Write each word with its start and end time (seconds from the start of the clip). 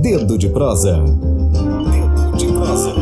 Dedo 0.00 0.38
de 0.38 0.48
prosa. 0.48 1.02
Dedo 1.02 2.36
de 2.36 2.46
prosa. 2.46 2.94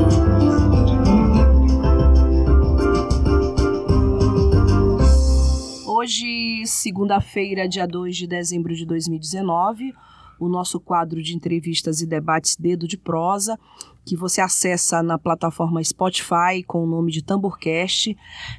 Hoje, 5.86 6.62
segunda-feira, 6.64 7.68
dia 7.68 7.86
2 7.86 8.16
de 8.16 8.26
dezembro 8.26 8.74
de 8.74 8.86
2019, 8.86 9.92
o 10.40 10.48
nosso 10.48 10.80
quadro 10.80 11.22
de 11.22 11.36
entrevistas 11.36 12.00
e 12.00 12.06
debates 12.06 12.56
Dedo 12.56 12.88
de 12.88 12.96
Prosa, 12.96 13.58
que 14.02 14.16
você 14.16 14.40
acessa 14.40 15.02
na 15.02 15.18
plataforma 15.18 15.84
Spotify 15.84 16.62
com 16.66 16.82
o 16.82 16.86
nome 16.86 17.12
de 17.12 17.22
Tamborcast, 17.22 18.16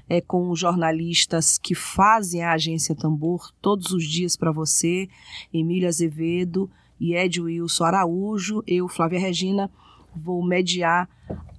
é 0.08 0.21
com 0.21 0.54
jornalistas 0.55 1.58
que 1.58 1.74
fazem 1.74 2.44
a 2.44 2.54
agência 2.54 2.94
Tambor 2.94 3.52
todos 3.60 3.90
os 3.90 4.04
dias 4.04 4.38
para 4.38 4.52
você, 4.52 5.10
Emília 5.52 5.90
Azevedo 5.90 6.70
e 7.00 7.16
Ed 7.16 7.41
Wilson 7.41 7.84
Araújo, 7.84 8.64
eu, 8.68 8.88
Flávia 8.88 9.20
Regina, 9.20 9.70
vou 10.16 10.45
mediar 10.45 11.09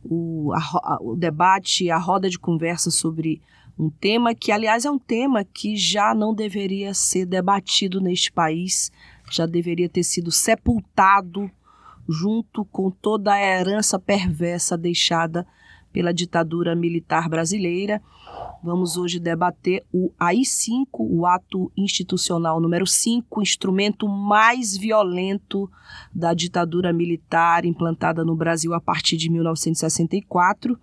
o, 0.03 0.53
a, 0.53 0.99
o 1.01 1.17
debate, 1.17 1.91
a 1.91 1.99
roda 1.99 2.29
de 2.29 2.39
conversa 2.39 2.91
sobre 2.91 3.43
um 3.79 3.91
tema 3.91 4.35
que, 4.35 4.53
aliás, 4.53 4.85
é 4.85 4.91
um 4.91 4.99
tema 4.99 5.45
que 5.45 5.77
já 5.77 6.15
não 6.15 6.33
deveria 6.33 6.95
ser 6.95 7.27
debatido 7.27 8.01
neste 8.01 8.31
país, 8.31 8.93
já 9.31 9.47
deveria 9.47 9.89
ter 9.89 10.05
sido 10.05 10.31
sepultado 10.31 11.51
junto 12.09 12.65
com 12.67 12.91
toda 12.91 13.33
a 13.33 13.41
herança 13.41 13.99
perversa 13.99 14.77
deixada 14.77 15.47
pela 15.93 16.13
ditadura 16.13 16.75
militar 16.75 17.29
brasileira. 17.29 18.03
Vamos 18.65 18.97
hoje 18.97 19.21
debater 19.21 19.85
o 19.93 20.11
AI-5, 20.19 20.87
o 20.99 21.27
ato 21.27 21.71
institucional 21.77 22.59
número 22.59 22.87
5, 22.87 23.43
instrumento 23.43 24.09
mais 24.09 24.75
violento 24.75 25.71
da 26.15 26.33
ditadura 26.33 26.91
militar 26.91 27.67
implantada 27.67 28.25
no 28.25 28.35
Brasil 28.35 28.73
a 28.73 28.81
partir 28.81 29.19
de 29.19 29.29
1964, 29.29 30.79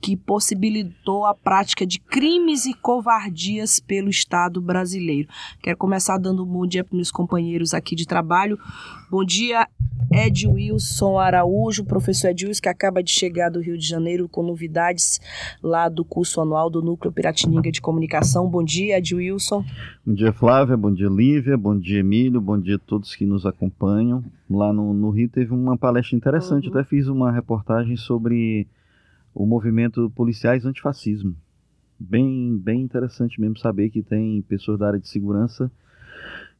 que 0.00 0.16
possibilitou 0.16 1.26
a 1.26 1.34
prática 1.34 1.84
de 1.84 1.98
crimes 1.98 2.64
e 2.64 2.72
covardias 2.72 3.80
pelo 3.80 4.08
Estado 4.08 4.60
brasileiro. 4.60 5.28
Quero 5.60 5.76
começar 5.76 6.18
dando 6.18 6.44
um 6.44 6.46
bom 6.46 6.64
dia 6.64 6.84
para 6.84 6.94
meus 6.94 7.10
companheiros 7.10 7.74
aqui 7.74 7.96
de 7.96 8.06
trabalho. 8.06 8.56
Bom 9.10 9.24
dia, 9.24 9.66
Ed 10.12 10.46
Wilson 10.46 11.18
Araújo, 11.18 11.84
professor 11.84 12.30
Ed 12.30 12.46
Wilson, 12.46 12.62
que 12.62 12.68
acaba 12.68 13.02
de 13.02 13.10
chegar 13.10 13.50
do 13.50 13.60
Rio 13.60 13.76
de 13.76 13.86
Janeiro 13.86 14.28
com 14.28 14.42
novidades 14.42 15.20
lá 15.62 15.88
do 15.88 16.04
curso 16.04 16.40
anual 16.40 16.70
do 16.70 16.80
Núcleo 16.86 17.12
Piratininga 17.12 17.70
de 17.72 17.80
Comunicação. 17.80 18.48
Bom 18.48 18.62
dia, 18.62 18.98
Ed 18.98 19.14
Wilson. 19.14 19.64
Bom 20.06 20.14
dia, 20.14 20.32
Flávia. 20.32 20.76
Bom 20.76 20.92
dia, 20.92 21.08
Lívia. 21.08 21.56
Bom 21.56 21.76
dia, 21.76 21.98
Emílio. 21.98 22.40
Bom 22.40 22.58
dia 22.58 22.76
a 22.76 22.78
todos 22.78 23.16
que 23.16 23.26
nos 23.26 23.44
acompanham. 23.44 24.24
Lá 24.48 24.72
no, 24.72 24.94
no 24.94 25.10
Rio 25.10 25.28
teve 25.28 25.52
uma 25.52 25.76
palestra 25.76 26.16
interessante. 26.16 26.68
Uhum. 26.68 26.74
Até 26.74 26.84
fiz 26.84 27.08
uma 27.08 27.32
reportagem 27.32 27.96
sobre 27.96 28.68
o 29.34 29.44
movimento 29.44 30.08
Policiais 30.14 30.64
Antifascismo. 30.64 31.34
Bem, 31.98 32.56
bem 32.56 32.82
interessante 32.82 33.40
mesmo 33.40 33.58
saber 33.58 33.90
que 33.90 34.02
tem 34.02 34.40
pessoas 34.42 34.78
da 34.78 34.86
área 34.86 35.00
de 35.00 35.08
segurança 35.08 35.70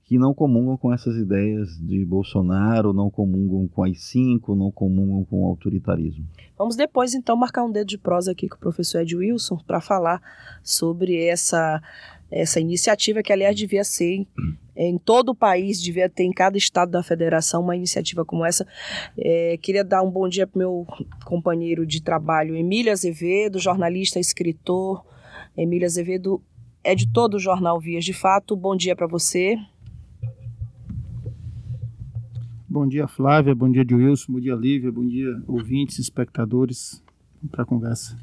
que 0.07 0.19
não 0.19 0.33
comungam 0.33 0.77
com 0.77 0.95
essas 0.95 1.17
ideias 1.17 1.77
de 1.81 2.05
Bolsonaro, 2.05 2.93
não 2.93 3.11
comungam 3.11 3.67
com 3.67 3.83
as 3.83 4.01
cinco, 4.05 4.55
não 4.55 4.71
comungam 4.71 5.25
com 5.25 5.43
o 5.43 5.47
autoritarismo. 5.47 6.25
Vamos 6.57 6.77
depois 6.77 7.13
então 7.13 7.37
marcar 7.37 7.65
um 7.65 7.73
dedo 7.73 7.89
de 7.89 7.99
prosa 7.99 8.31
aqui 8.31 8.49
com 8.49 8.55
o 8.55 8.61
professor 8.61 9.01
Ed 9.03 9.17
Wilson 9.17 9.59
para 9.67 9.81
falar 9.81 10.23
sobre 10.63 11.27
essa 11.27 11.83
essa 12.29 12.59
iniciativa 12.59 13.23
que 13.23 13.33
aliás 13.33 13.55
devia 13.55 13.85
ser 13.85 14.27
em 14.77 14.99
todo 14.99 15.31
o 15.31 15.35
país, 15.35 15.81
devia 15.81 16.09
ter 16.09 16.25
em 16.25 16.33
cada 16.33 16.59
estado 16.59 16.91
da 16.91 17.03
federação 17.03 17.63
uma 17.63 17.77
iniciativa 17.77 18.25
como 18.25 18.45
essa. 18.45 18.67
É, 19.17 19.57
queria 19.59 19.85
dar 19.85 20.03
um 20.03 20.11
bom 20.11 20.29
dia 20.29 20.47
para 20.47 20.59
meu 20.59 20.87
companheiro 21.25 21.87
de 21.87 22.03
trabalho, 22.03 22.57
Emília 22.57 22.93
Azevedo, 22.93 23.59
jornalista, 23.59 24.21
escritor. 24.21 25.05
Emília 25.57 25.87
Azevedo 25.87 26.43
é 26.85 26.95
de 26.95 27.11
todo 27.11 27.35
o 27.35 27.41
jornal 27.41 27.81
Vias 27.81 28.05
de 28.05 28.13
Fato. 28.13 28.57
Bom 28.57 28.77
dia 28.77 28.95
para 28.95 29.07
você. 29.07 29.57
Bom 32.77 32.87
dia, 32.87 33.09
Flávia. 33.09 33.55
Bom 33.55 33.71
dia, 33.71 33.87
Wilson. 33.91 34.35
Bom 34.35 34.39
dia, 34.39 34.55
Lívia. 34.55 34.93
Bom 34.93 35.07
dia, 35.07 35.35
ouvintes, 35.49 35.99
espectadores. 35.99 37.03
Para 37.51 37.63
a 37.63 37.67
conversa. 37.67 38.19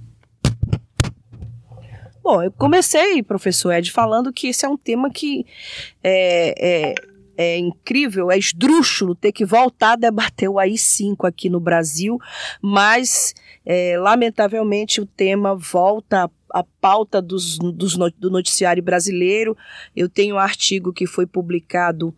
Bom, 2.21 2.39
eu 2.39 2.51
comecei, 2.51 3.23
professor 3.23 3.71
Ed, 3.71 3.91
falando 3.91 4.31
que 4.31 4.49
esse 4.49 4.63
é 4.63 4.69
um 4.69 4.77
tema 4.77 5.09
que 5.09 5.43
é, 6.03 6.91
é, 6.91 6.95
é 7.35 7.57
incrível, 7.57 8.29
é 8.29 8.37
esdrúxulo 8.37 9.15
ter 9.15 9.31
que 9.31 9.43
voltar 9.43 9.93
a 9.93 9.95
debater 9.95 10.47
o 10.47 10.59
AI-5 10.59 11.27
aqui 11.27 11.49
no 11.49 11.59
Brasil, 11.59 12.19
mas, 12.61 13.33
é, 13.65 13.97
lamentavelmente, 13.97 15.01
o 15.01 15.05
tema 15.07 15.55
volta 15.55 16.29
à 16.51 16.63
pauta 16.79 17.19
dos, 17.19 17.57
dos, 17.57 17.97
do 18.19 18.29
noticiário 18.29 18.83
brasileiro. 18.83 19.57
Eu 19.95 20.07
tenho 20.07 20.35
um 20.35 20.39
artigo 20.39 20.93
que 20.93 21.07
foi 21.07 21.25
publicado 21.25 22.13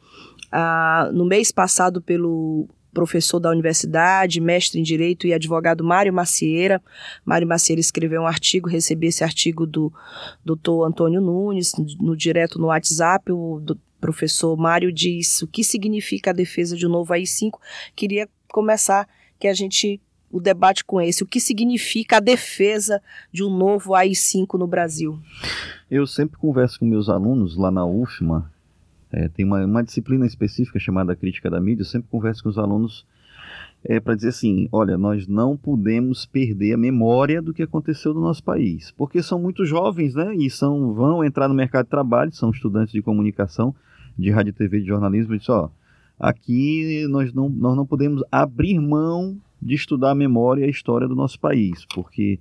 ah, 0.52 1.10
no 1.14 1.26
mês 1.26 1.52
passado 1.52 2.02
pelo 2.02 2.68
professor 2.96 3.40
da 3.42 3.52
universidade, 3.52 4.40
mestre 4.40 4.80
em 4.80 4.84
Direito 4.84 5.28
e 5.28 5.34
advogado 5.34 5.84
Mário 5.84 6.14
Macieira. 6.14 6.82
Mário 7.26 7.48
Macieira 7.48 7.82
escreveu 7.82 8.22
um 8.22 8.28
artigo, 8.28 8.70
recebi 8.70 9.08
esse 9.08 9.24
artigo 9.24 9.68
do 9.68 9.92
doutor 10.44 10.86
Antônio 10.86 11.20
Nunes, 11.20 11.74
no, 12.00 12.16
direto 12.16 12.58
no 12.58 12.68
WhatsApp, 12.68 13.32
o 13.32 13.62
professor 14.00 14.56
Mário 14.56 14.92
diz 14.92 15.42
o 15.42 15.48
que 15.48 15.64
significa 15.64 16.30
a 16.30 16.34
defesa 16.34 16.76
de 16.78 16.88
um 16.88 16.90
novo 16.90 17.14
AI-5. 17.14 17.60
Queria 17.96 18.30
começar 18.48 19.08
que 19.38 19.48
a 19.48 19.54
gente 19.54 20.00
o 20.32 20.40
debate 20.40 20.84
com 20.84 21.00
esse, 21.00 21.24
o 21.24 21.26
que 21.26 21.40
significa 21.40 22.18
a 22.18 22.20
defesa 22.20 23.02
de 23.32 23.44
um 23.44 23.50
novo 23.50 23.94
AI-5 23.94 24.58
no 24.60 24.68
Brasil? 24.68 25.18
Eu 25.90 26.06
sempre 26.06 26.38
converso 26.38 26.80
com 26.80 26.86
meus 26.86 27.08
alunos 27.08 27.56
lá 27.56 27.72
na 27.72 27.86
UFMA, 27.86 28.52
é, 29.16 29.30
tem 29.30 29.46
uma, 29.46 29.64
uma, 29.64 29.82
disciplina 29.82 30.26
específica 30.26 30.78
chamada 30.78 31.16
crítica 31.16 31.50
da 31.50 31.62
mídia. 31.62 31.84
Eu 31.84 31.86
sempre 31.86 32.10
converso 32.12 32.44
com 32.44 32.50
os 32.50 32.58
alunos 32.58 33.06
é, 33.82 33.98
para 33.98 34.14
dizer 34.14 34.28
assim: 34.28 34.68
olha, 34.74 34.98
nós 34.98 35.26
não 35.26 35.56
podemos 35.56 36.26
perder 36.26 36.74
a 36.74 36.78
memória 36.78 37.42
do 37.42 37.54
que 37.54 37.64
aconteceu 37.64 38.14
no 38.14 38.20
nosso 38.20 38.44
país, 38.44 38.92
porque 38.92 39.24
são 39.24 39.40
muito 39.40 39.66
jovens, 39.66 40.14
né? 40.16 40.36
E 40.36 40.50
são, 40.50 40.94
vão 40.94 41.24
entrar 41.24 41.48
no 41.48 41.54
mercado 41.54 41.86
de 41.86 41.92
trabalho, 41.92 42.34
são 42.34 42.50
estudantes 42.50 42.92
de 42.92 43.02
comunicação, 43.02 43.74
de 44.20 44.30
rádio, 44.32 44.52
TV, 44.52 44.82
de 44.82 44.88
jornalismo. 44.88 45.34
E 45.34 45.38
diz, 45.38 45.48
ó, 45.48 45.72
aqui 46.20 47.08
nós 47.08 47.34
não, 47.34 47.48
nós 47.48 47.74
não 47.74 47.86
podemos 47.86 48.22
abrir 48.30 48.78
mão 48.82 49.38
de 49.62 49.76
estudar 49.76 50.12
a 50.12 50.16
memória 50.16 50.66
e 50.66 50.66
a 50.66 50.70
história 50.70 51.08
do 51.08 51.16
nosso 51.16 51.40
país, 51.40 51.86
porque 51.96 52.38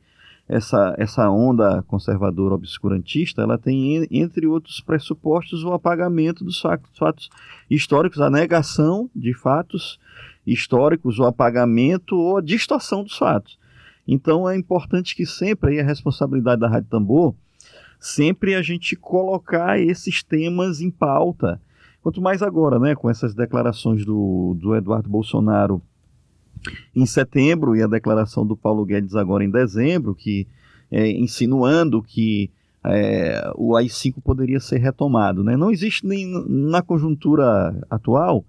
essa, 0.48 0.94
essa 0.98 1.30
onda 1.30 1.82
conservadora 1.86 2.54
obscurantista, 2.54 3.42
ela 3.42 3.56
tem, 3.56 4.06
entre 4.10 4.46
outros 4.46 4.80
pressupostos, 4.80 5.64
o 5.64 5.72
apagamento 5.72 6.44
dos 6.44 6.60
fatos, 6.60 7.30
históricos, 7.70 8.20
a 8.20 8.30
negação 8.30 9.08
de 9.14 9.32
fatos 9.32 9.98
históricos, 10.46 11.18
o 11.18 11.24
apagamento 11.24 12.16
ou 12.16 12.36
a 12.36 12.42
distorção 12.42 13.02
dos 13.02 13.16
fatos. 13.16 13.58
Então 14.06 14.48
é 14.48 14.56
importante 14.56 15.16
que 15.16 15.24
sempre, 15.24 15.72
aí 15.72 15.80
a 15.80 15.84
responsabilidade 15.84 16.60
da 16.60 16.68
Rádio 16.68 16.90
Tambor, 16.90 17.34
sempre 17.98 18.54
a 18.54 18.60
gente 18.60 18.94
colocar 18.96 19.80
esses 19.80 20.22
temas 20.22 20.82
em 20.82 20.90
pauta. 20.90 21.58
Quanto 22.02 22.20
mais 22.20 22.42
agora, 22.42 22.78
né, 22.78 22.94
com 22.94 23.08
essas 23.08 23.34
declarações 23.34 24.04
do, 24.04 24.54
do 24.60 24.74
Eduardo 24.74 25.08
Bolsonaro 25.08 25.80
em 26.94 27.06
setembro 27.06 27.76
e 27.76 27.82
a 27.82 27.86
declaração 27.86 28.46
do 28.46 28.56
Paulo 28.56 28.84
Guedes 28.84 29.14
agora 29.14 29.44
em 29.44 29.50
dezembro, 29.50 30.14
que 30.14 30.46
é, 30.90 31.10
insinuando 31.10 32.02
que 32.02 32.50
é, 32.84 33.50
o 33.56 33.76
AI-5 33.76 34.22
poderia 34.22 34.60
ser 34.60 34.78
retomado. 34.78 35.42
Né? 35.42 35.56
Não 35.56 35.70
existe 35.70 36.06
nem 36.06 36.26
na 36.48 36.82
conjuntura 36.82 37.74
atual 37.90 38.44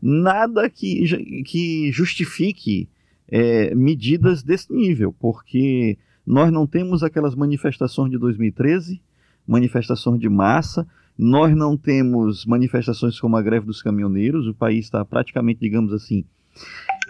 nada 0.00 0.68
que, 0.68 1.44
que 1.44 1.92
justifique 1.92 2.88
é, 3.28 3.74
medidas 3.74 4.42
desse 4.42 4.72
nível, 4.72 5.14
porque 5.18 5.96
nós 6.26 6.52
não 6.52 6.66
temos 6.66 7.02
aquelas 7.02 7.34
manifestações 7.34 8.10
de 8.10 8.18
2013, 8.18 9.00
manifestações 9.46 10.20
de 10.20 10.28
massa, 10.28 10.86
nós 11.16 11.54
não 11.54 11.76
temos 11.76 12.44
manifestações 12.46 13.20
como 13.20 13.36
a 13.36 13.42
greve 13.42 13.66
dos 13.66 13.82
caminhoneiros, 13.82 14.46
o 14.46 14.54
país 14.54 14.86
está 14.86 15.04
praticamente, 15.04 15.60
digamos 15.60 15.92
assim, 15.92 16.24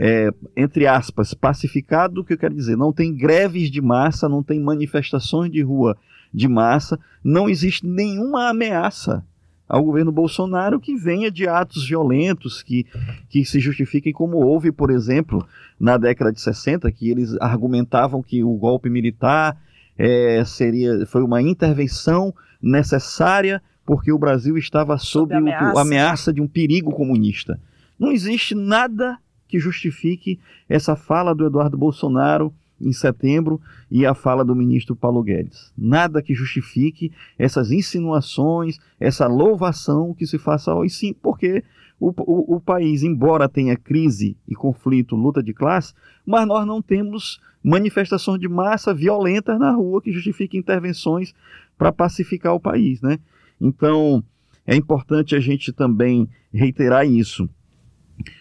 é, 0.04 0.34
entre 0.56 0.84
aspas, 0.84 1.32
pacificado, 1.32 2.20
o 2.20 2.24
que 2.24 2.32
eu 2.32 2.38
quero 2.38 2.56
dizer? 2.56 2.76
Não 2.76 2.92
tem 2.92 3.14
greves 3.14 3.70
de 3.70 3.80
massa, 3.80 4.28
não 4.28 4.42
tem 4.42 4.58
manifestações 4.58 5.48
de 5.52 5.62
rua 5.62 5.96
de 6.34 6.48
massa, 6.48 6.98
não 7.22 7.48
existe 7.48 7.86
nenhuma 7.86 8.48
ameaça 8.48 9.24
ao 9.68 9.84
governo 9.84 10.10
Bolsonaro 10.10 10.80
que 10.80 10.96
venha 10.96 11.30
de 11.30 11.46
atos 11.46 11.86
violentos 11.86 12.64
que, 12.64 12.84
que 13.28 13.44
se 13.44 13.60
justifiquem, 13.60 14.12
como 14.12 14.38
houve, 14.38 14.72
por 14.72 14.90
exemplo, 14.90 15.46
na 15.78 15.96
década 15.96 16.32
de 16.32 16.40
60, 16.40 16.90
que 16.90 17.08
eles 17.08 17.36
argumentavam 17.40 18.24
que 18.24 18.42
o 18.42 18.54
golpe 18.54 18.90
militar 18.90 19.56
é, 19.96 20.42
seria, 20.44 21.06
foi 21.06 21.22
uma 21.22 21.40
intervenção 21.40 22.34
necessária 22.60 23.62
porque 23.86 24.10
o 24.10 24.18
Brasil 24.18 24.58
estava 24.58 24.98
sob, 24.98 25.32
sob 25.32 25.34
ameaça. 25.36 25.74
O, 25.76 25.78
a 25.78 25.82
ameaça 25.82 26.32
de 26.32 26.40
um 26.40 26.48
perigo 26.48 26.90
comunista. 26.90 27.60
Não 27.96 28.10
existe 28.10 28.52
nada 28.52 29.16
que 29.52 29.58
justifique 29.58 30.40
essa 30.66 30.96
fala 30.96 31.34
do 31.34 31.44
Eduardo 31.44 31.76
Bolsonaro 31.76 32.50
em 32.80 32.90
setembro 32.90 33.60
e 33.90 34.06
a 34.06 34.14
fala 34.14 34.42
do 34.42 34.56
ministro 34.56 34.96
Paulo 34.96 35.22
Guedes. 35.22 35.70
Nada 35.76 36.22
que 36.22 36.34
justifique 36.34 37.12
essas 37.38 37.70
insinuações, 37.70 38.78
essa 38.98 39.26
louvação 39.26 40.14
que 40.14 40.26
se 40.26 40.38
faça 40.38 40.70
ao 40.70 40.80
AI-5, 40.80 41.16
porque 41.20 41.62
o, 42.00 42.14
o, 42.16 42.56
o, 42.56 42.60
país, 42.60 43.02
embora 43.02 43.46
tenha 43.46 43.76
crise 43.76 44.38
e 44.48 44.54
conflito, 44.54 45.14
luta 45.14 45.42
de 45.42 45.52
classe, 45.52 45.92
mas 46.24 46.48
nós 46.48 46.66
não 46.66 46.80
temos 46.80 47.38
manifestações 47.62 48.40
de 48.40 48.48
massa 48.48 48.94
violentas 48.94 49.58
na 49.58 49.72
rua 49.72 50.00
que 50.00 50.12
justifiquem 50.12 50.60
intervenções 50.60 51.34
para 51.76 51.92
pacificar 51.92 52.54
o 52.54 52.60
país. 52.60 53.02
Né? 53.02 53.18
Então, 53.60 54.24
é 54.66 54.74
importante 54.74 55.36
a 55.36 55.40
gente 55.40 55.74
também 55.74 56.26
reiterar 56.50 57.06
isso. 57.06 57.46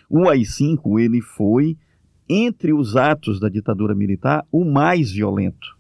O 0.10 0.28
AI-5 0.30 1.00
ele 1.00 1.22
foi 1.22 1.78
entre 2.28 2.72
os 2.74 2.96
atos 2.96 3.40
da 3.40 3.50
ditadura 3.50 3.94
militar, 3.94 4.46
o 4.52 4.64
mais 4.64 5.12
violento. 5.12 5.78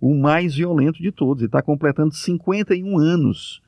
O 0.00 0.14
mais 0.14 0.56
violento 0.56 1.00
de 1.00 1.12
todos. 1.12 1.42
Ele 1.42 1.48
está 1.48 1.62
completando 1.62 2.12
51 2.12 2.98
anos 2.98 3.62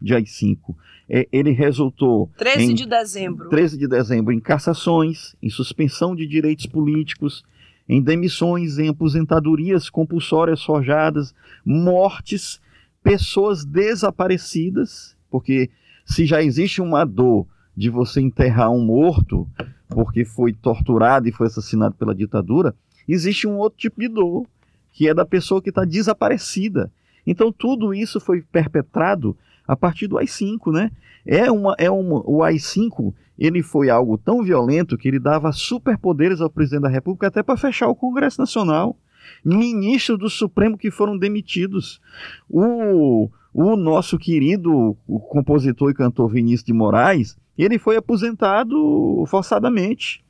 de 0.00 0.14
AI-5. 0.14 0.74
É, 1.08 1.26
ele 1.32 1.50
resultou. 1.50 2.30
13 2.36 2.64
em, 2.64 2.74
de 2.74 2.86
dezembro. 2.86 3.48
13 3.48 3.76
de 3.76 3.88
dezembro, 3.88 4.32
em 4.32 4.38
cassações, 4.38 5.34
em 5.42 5.50
suspensão 5.50 6.14
de 6.14 6.26
direitos 6.26 6.66
políticos, 6.66 7.44
em 7.88 8.00
demissões, 8.00 8.78
em 8.78 8.88
aposentadorias 8.88 9.90
compulsórias 9.90 10.62
forjadas, 10.62 11.34
mortes, 11.64 12.60
pessoas 13.02 13.64
desaparecidas, 13.64 15.16
porque 15.28 15.70
se 16.04 16.24
já 16.24 16.40
existe 16.40 16.80
uma 16.80 17.04
dor 17.04 17.46
de 17.76 17.88
você 17.88 18.20
enterrar 18.20 18.70
um 18.70 18.84
morto, 18.84 19.48
porque 19.88 20.24
foi 20.24 20.52
torturado 20.52 21.28
e 21.28 21.32
foi 21.32 21.46
assassinado 21.46 21.94
pela 21.94 22.14
ditadura, 22.14 22.74
existe 23.08 23.46
um 23.46 23.56
outro 23.56 23.78
tipo 23.78 24.00
de 24.00 24.08
dor, 24.08 24.46
que 24.92 25.08
é 25.08 25.14
da 25.14 25.24
pessoa 25.24 25.62
que 25.62 25.68
está 25.68 25.84
desaparecida. 25.84 26.90
Então 27.26 27.52
tudo 27.52 27.94
isso 27.94 28.20
foi 28.20 28.42
perpetrado 28.42 29.36
a 29.66 29.76
partir 29.76 30.06
do 30.08 30.18
AI-5, 30.18 30.72
né? 30.72 30.90
É 31.24 31.50
uma, 31.50 31.74
é 31.78 31.90
uma, 31.90 32.22
o 32.26 32.42
AI-5 32.42 33.14
ele 33.40 33.62
foi 33.62 33.88
algo 33.88 34.18
tão 34.18 34.42
violento 34.42 34.98
que 34.98 35.08
ele 35.08 35.18
dava 35.18 35.50
superpoderes 35.50 36.42
ao 36.42 36.50
presidente 36.50 36.82
da 36.82 36.88
República 36.90 37.28
até 37.28 37.42
para 37.42 37.56
fechar 37.56 37.88
o 37.88 37.96
Congresso 37.96 38.38
Nacional. 38.38 38.94
Ministros 39.42 40.18
do 40.18 40.28
Supremo 40.28 40.76
que 40.76 40.90
foram 40.90 41.16
demitidos. 41.16 42.00
O, 42.48 43.30
o 43.52 43.76
nosso 43.76 44.18
querido 44.18 44.96
o 45.06 45.18
compositor 45.18 45.90
e 45.90 45.94
cantor 45.94 46.30
Vinícius 46.30 46.64
de 46.64 46.72
Moraes, 46.72 47.36
ele 47.58 47.78
foi 47.78 47.96
aposentado 47.96 49.24
forçadamente 49.26 50.24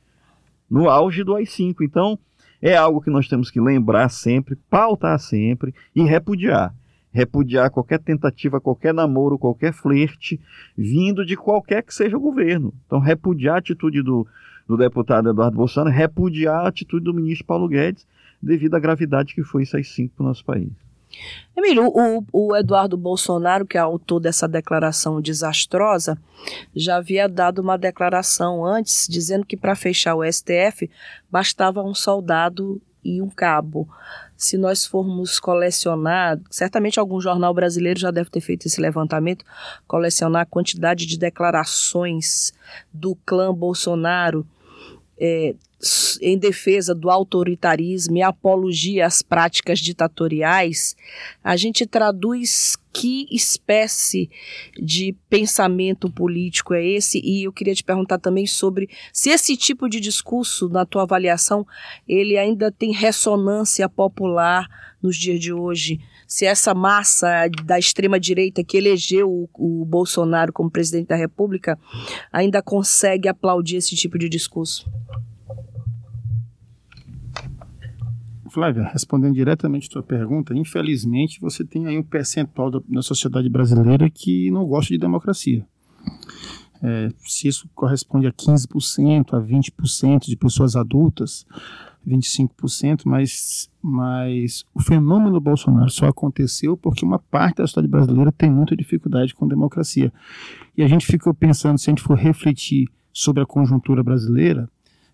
no 0.69 0.89
auge 0.89 1.23
do 1.23 1.35
AI-5. 1.35 1.77
Então, 1.81 2.17
é 2.61 2.75
algo 2.75 3.01
que 3.01 3.09
nós 3.09 3.27
temos 3.27 3.49
que 3.49 3.59
lembrar 3.59 4.09
sempre, 4.09 4.55
pautar 4.69 5.19
sempre 5.19 5.73
e 5.95 6.03
repudiar. 6.03 6.73
Repudiar 7.11 7.69
qualquer 7.69 7.99
tentativa, 7.99 8.61
qualquer 8.61 8.93
namoro, 8.93 9.37
qualquer 9.37 9.73
flerte, 9.73 10.39
vindo 10.77 11.25
de 11.25 11.35
qualquer 11.35 11.83
que 11.83 11.93
seja 11.93 12.15
o 12.15 12.21
governo. 12.21 12.73
Então, 12.85 12.99
repudiar 12.99 13.55
a 13.55 13.59
atitude 13.59 14.01
do, 14.01 14.25
do 14.67 14.77
deputado 14.77 15.29
Eduardo 15.29 15.57
Bolsonaro, 15.57 15.93
repudiar 15.93 16.65
a 16.65 16.69
atitude 16.69 17.03
do 17.03 17.13
ministro 17.13 17.45
Paulo 17.45 17.67
Guedes, 17.67 18.07
devido 18.41 18.75
à 18.75 18.79
gravidade 18.79 19.35
que 19.35 19.43
foi 19.43 19.63
isso 19.63 19.75
AI-5 19.75 20.11
para 20.15 20.23
o 20.23 20.27
nosso 20.27 20.45
país. 20.45 20.71
Emílio, 21.55 21.87
o, 21.87 22.25
o, 22.31 22.55
Eduardo 22.55 22.97
Bolsonaro, 22.97 23.65
que 23.65 23.77
é 23.77 23.81
autor 23.81 24.19
dessa 24.19 24.47
declaração 24.47 25.21
desastrosa, 25.21 26.17
já 26.75 26.97
havia 26.97 27.27
dado 27.27 27.59
uma 27.59 27.77
declaração 27.77 28.65
antes 28.65 29.07
dizendo 29.09 29.45
que 29.45 29.57
para 29.57 29.75
fechar 29.75 30.15
o 30.15 30.23
STF 30.23 30.89
bastava 31.29 31.83
um 31.83 31.93
soldado 31.93 32.81
e 33.03 33.21
um 33.21 33.29
cabo. 33.29 33.87
Se 34.37 34.57
nós 34.57 34.85
formos 34.85 35.39
colecionar, 35.39 36.39
certamente 36.49 36.99
algum 36.99 37.19
jornal 37.21 37.53
brasileiro 37.53 37.99
já 37.99 38.11
deve 38.11 38.29
ter 38.29 38.41
feito 38.41 38.65
esse 38.65 38.81
levantamento, 38.81 39.45
colecionar 39.87 40.43
a 40.43 40.45
quantidade 40.45 41.05
de 41.05 41.17
declarações 41.17 42.53
do 42.91 43.15
clã 43.25 43.53
Bolsonaro. 43.53 44.45
É, 45.19 45.53
em 46.21 46.37
defesa 46.37 46.93
do 46.93 47.09
autoritarismo 47.09 48.17
e 48.17 48.21
apologia 48.21 49.05
às 49.05 49.21
práticas 49.21 49.79
ditatoriais, 49.79 50.95
a 51.43 51.55
gente 51.55 51.85
traduz 51.85 52.77
que 52.93 53.25
espécie 53.31 54.29
de 54.77 55.15
pensamento 55.29 56.09
político 56.09 56.73
é 56.73 56.85
esse? 56.85 57.19
E 57.23 57.43
eu 57.43 57.53
queria 57.53 57.73
te 57.73 57.83
perguntar 57.83 58.19
também 58.19 58.45
sobre 58.45 58.89
se 59.13 59.29
esse 59.29 59.55
tipo 59.55 59.89
de 59.89 59.99
discurso, 59.99 60.67
na 60.69 60.85
tua 60.85 61.03
avaliação, 61.03 61.65
ele 62.07 62.37
ainda 62.37 62.71
tem 62.71 62.91
ressonância 62.91 63.87
popular 63.87 64.67
nos 65.01 65.15
dias 65.15 65.39
de 65.39 65.53
hoje. 65.53 65.99
Se 66.27 66.45
essa 66.45 66.73
massa 66.73 67.47
da 67.65 67.79
extrema 67.79 68.19
direita 68.19 68.63
que 68.63 68.77
elegeu 68.77 69.29
o, 69.29 69.49
o 69.53 69.85
Bolsonaro 69.85 70.53
como 70.53 70.69
presidente 70.69 71.07
da 71.07 71.15
República 71.15 71.79
ainda 72.31 72.61
consegue 72.61 73.27
aplaudir 73.27 73.77
esse 73.77 73.95
tipo 73.95 74.19
de 74.19 74.29
discurso. 74.29 74.85
Flávia, 78.51 78.83
respondendo 78.91 79.33
diretamente 79.33 79.87
a 79.87 79.91
sua 79.93 80.03
pergunta, 80.03 80.53
infelizmente 80.53 81.39
você 81.39 81.63
tem 81.63 81.87
aí 81.87 81.97
um 81.97 82.03
percentual 82.03 82.69
da, 82.69 82.81
da 82.87 83.01
sociedade 83.01 83.49
brasileira 83.49 84.09
que 84.09 84.51
não 84.51 84.65
gosta 84.65 84.93
de 84.93 84.99
democracia. 84.99 85.65
É, 86.83 87.09
se 87.19 87.47
isso 87.47 87.69
corresponde 87.73 88.27
a 88.27 88.33
15%, 88.33 89.33
a 89.33 89.41
20% 89.41 90.25
de 90.25 90.35
pessoas 90.35 90.75
adultas, 90.75 91.45
25%, 92.05 93.03
mas, 93.05 93.69
mas 93.81 94.65
o 94.73 94.81
fenômeno 94.81 95.39
Bolsonaro 95.39 95.89
só 95.89 96.07
aconteceu 96.07 96.75
porque 96.75 97.05
uma 97.05 97.19
parte 97.19 97.57
da 97.57 97.67
sociedade 97.67 97.89
brasileira 97.89 98.31
tem 98.31 98.51
muita 98.51 98.75
dificuldade 98.75 99.33
com 99.33 99.47
democracia. 99.47 100.11
E 100.75 100.83
a 100.83 100.87
gente 100.87 101.05
ficou 101.05 101.33
pensando, 101.33 101.77
se 101.77 101.89
a 101.89 101.91
gente 101.91 102.01
for 102.01 102.17
refletir 102.17 102.89
sobre 103.13 103.43
a 103.43 103.45
conjuntura 103.45 104.03
brasileira, 104.03 104.67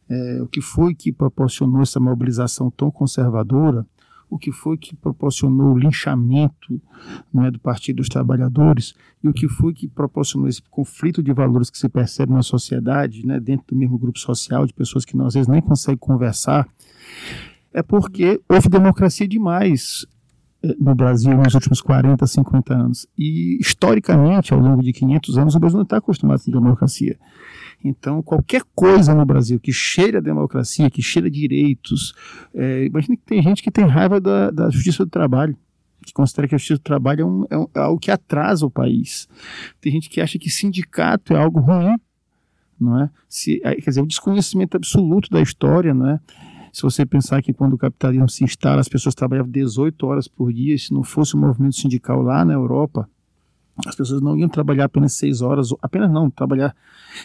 é, 0.10 0.42
o 0.42 0.48
que 0.48 0.62
foi 0.62 0.96
que 0.96 1.12
proporcionou 1.12 1.82
essa 1.82 2.00
mobilização 2.00 2.72
tão 2.72 2.90
conservadora, 2.90 3.86
o 4.30 4.38
que 4.38 4.52
foi 4.52 4.78
que 4.78 4.96
proporcionou 4.96 5.74
o 5.74 5.78
linchamento 5.78 6.82
não 7.34 7.46
é, 7.46 7.52
do 7.52 7.60
Partido 7.60 7.98
dos 7.98 8.10
Trabalhadores 8.10 8.94
e 9.24 9.28
o 9.28 9.34
que 9.34 9.48
foi 9.48 9.74
que 9.74 9.88
proporcionou 9.88 10.50
esse 10.50 10.62
conflito 10.62 11.24
de 11.24 11.32
valores 11.32 11.70
que 11.70 11.78
se 11.78 11.88
percebe 11.88 12.34
na 12.34 12.42
sociedade, 12.42 13.26
né, 13.26 13.40
dentro 13.40 13.68
do 13.68 13.76
mesmo 13.76 13.98
grupo 13.98 14.20
social, 14.20 14.66
de 14.66 14.74
pessoas 14.74 15.06
que 15.06 15.20
às 15.22 15.34
vezes 15.34 15.48
nem 15.48 15.62
conseguem 15.62 15.98
conversar, 15.98 16.68
é 17.74 17.82
porque 17.82 18.42
houve 18.50 18.70
democracia 18.70 19.28
demais 19.28 20.06
é, 20.64 20.74
no 20.80 20.96
Brasil 20.96 21.36
nos 21.38 21.54
últimos 21.54 21.82
40, 21.82 22.26
50 22.26 22.74
anos. 22.74 23.08
E, 23.18 23.58
historicamente, 23.62 24.54
ao 24.54 24.60
longo 24.60 24.82
de 24.82 24.92
500 24.92 25.38
anos, 25.38 25.56
o 25.56 25.60
Brasil 25.60 25.78
não 25.78 25.84
está 25.84 25.98
acostumado 25.98 26.44
com 26.44 26.52
democracia. 26.52 27.18
Então, 27.84 28.22
qualquer 28.22 28.64
coisa 28.76 29.14
no 29.14 29.26
Brasil 29.26 29.60
que 29.60 29.72
cheire 29.72 30.18
a 30.18 30.22
democracia, 30.22 30.90
que 30.90 31.02
cheire 31.02 31.28
a 31.28 31.32
direitos, 31.32 32.14
é, 32.54 32.86
imagina 32.86 33.16
que 33.16 33.24
tem 33.24 33.42
gente 33.42 33.62
que 33.62 33.72
tem 33.72 33.86
raiva 33.86 34.20
da, 34.20 34.52
da 34.52 34.70
justiça 34.70 35.06
do 35.06 35.10
trabalho 35.10 35.56
que 36.08 36.14
considera 36.14 36.48
que 36.48 36.56
a 36.56 36.58
justiça 36.58 36.80
do 36.80 36.84
trabalho 36.84 37.22
é, 37.22 37.26
um, 37.26 37.46
é, 37.50 37.58
um, 37.58 37.68
é, 37.76 37.80
algo 37.80 38.00
que 38.00 38.10
atrasa 38.10 38.66
o 38.66 38.72
país. 38.72 39.28
Tem 39.82 39.92
gente 39.92 40.10
que 40.10 40.22
acha 40.22 40.40
que 40.40 40.50
sindicato 40.50 41.34
é 41.34 41.38
algo 41.38 41.60
ruim, 41.60 41.98
não 42.80 43.02
é? 43.02 43.10
Se, 43.28 43.60
quer 43.60 43.90
dizer, 43.90 44.02
o 44.02 44.08
desconhecimento 44.08 44.78
absoluto 44.78 45.30
da 45.30 45.42
história, 45.42 45.94
não 45.94 46.10
é? 46.10 46.20
Se 46.72 46.82
você 46.82 47.06
pensar 47.06 47.42
que 47.42 47.54
quando 47.54 47.74
o 47.74 47.78
capitalismo 47.78 48.30
se 48.30 48.44
instala, 48.44 48.80
as 48.80 48.88
pessoas 48.88 49.16
trabalhavam 49.16 49.52
18 49.52 50.06
horas 50.06 50.28
por 50.28 50.54
dia, 50.54 50.78
se 50.78 50.94
não 50.94 51.04
fosse 51.04 51.36
o 51.36 51.38
movimento 51.38 51.76
sindical 51.76 52.22
lá 52.22 52.46
na 52.46 52.54
Europa, 52.54 53.10
as 53.86 53.96
pessoas 53.96 54.22
não 54.22 54.38
iam 54.38 54.50
trabalhar 54.50 54.86
apenas 54.86 55.14
seis 55.14 55.42
horas, 55.42 55.70
apenas 55.82 56.10
não, 56.10 56.30
trabalhar 56.30 56.76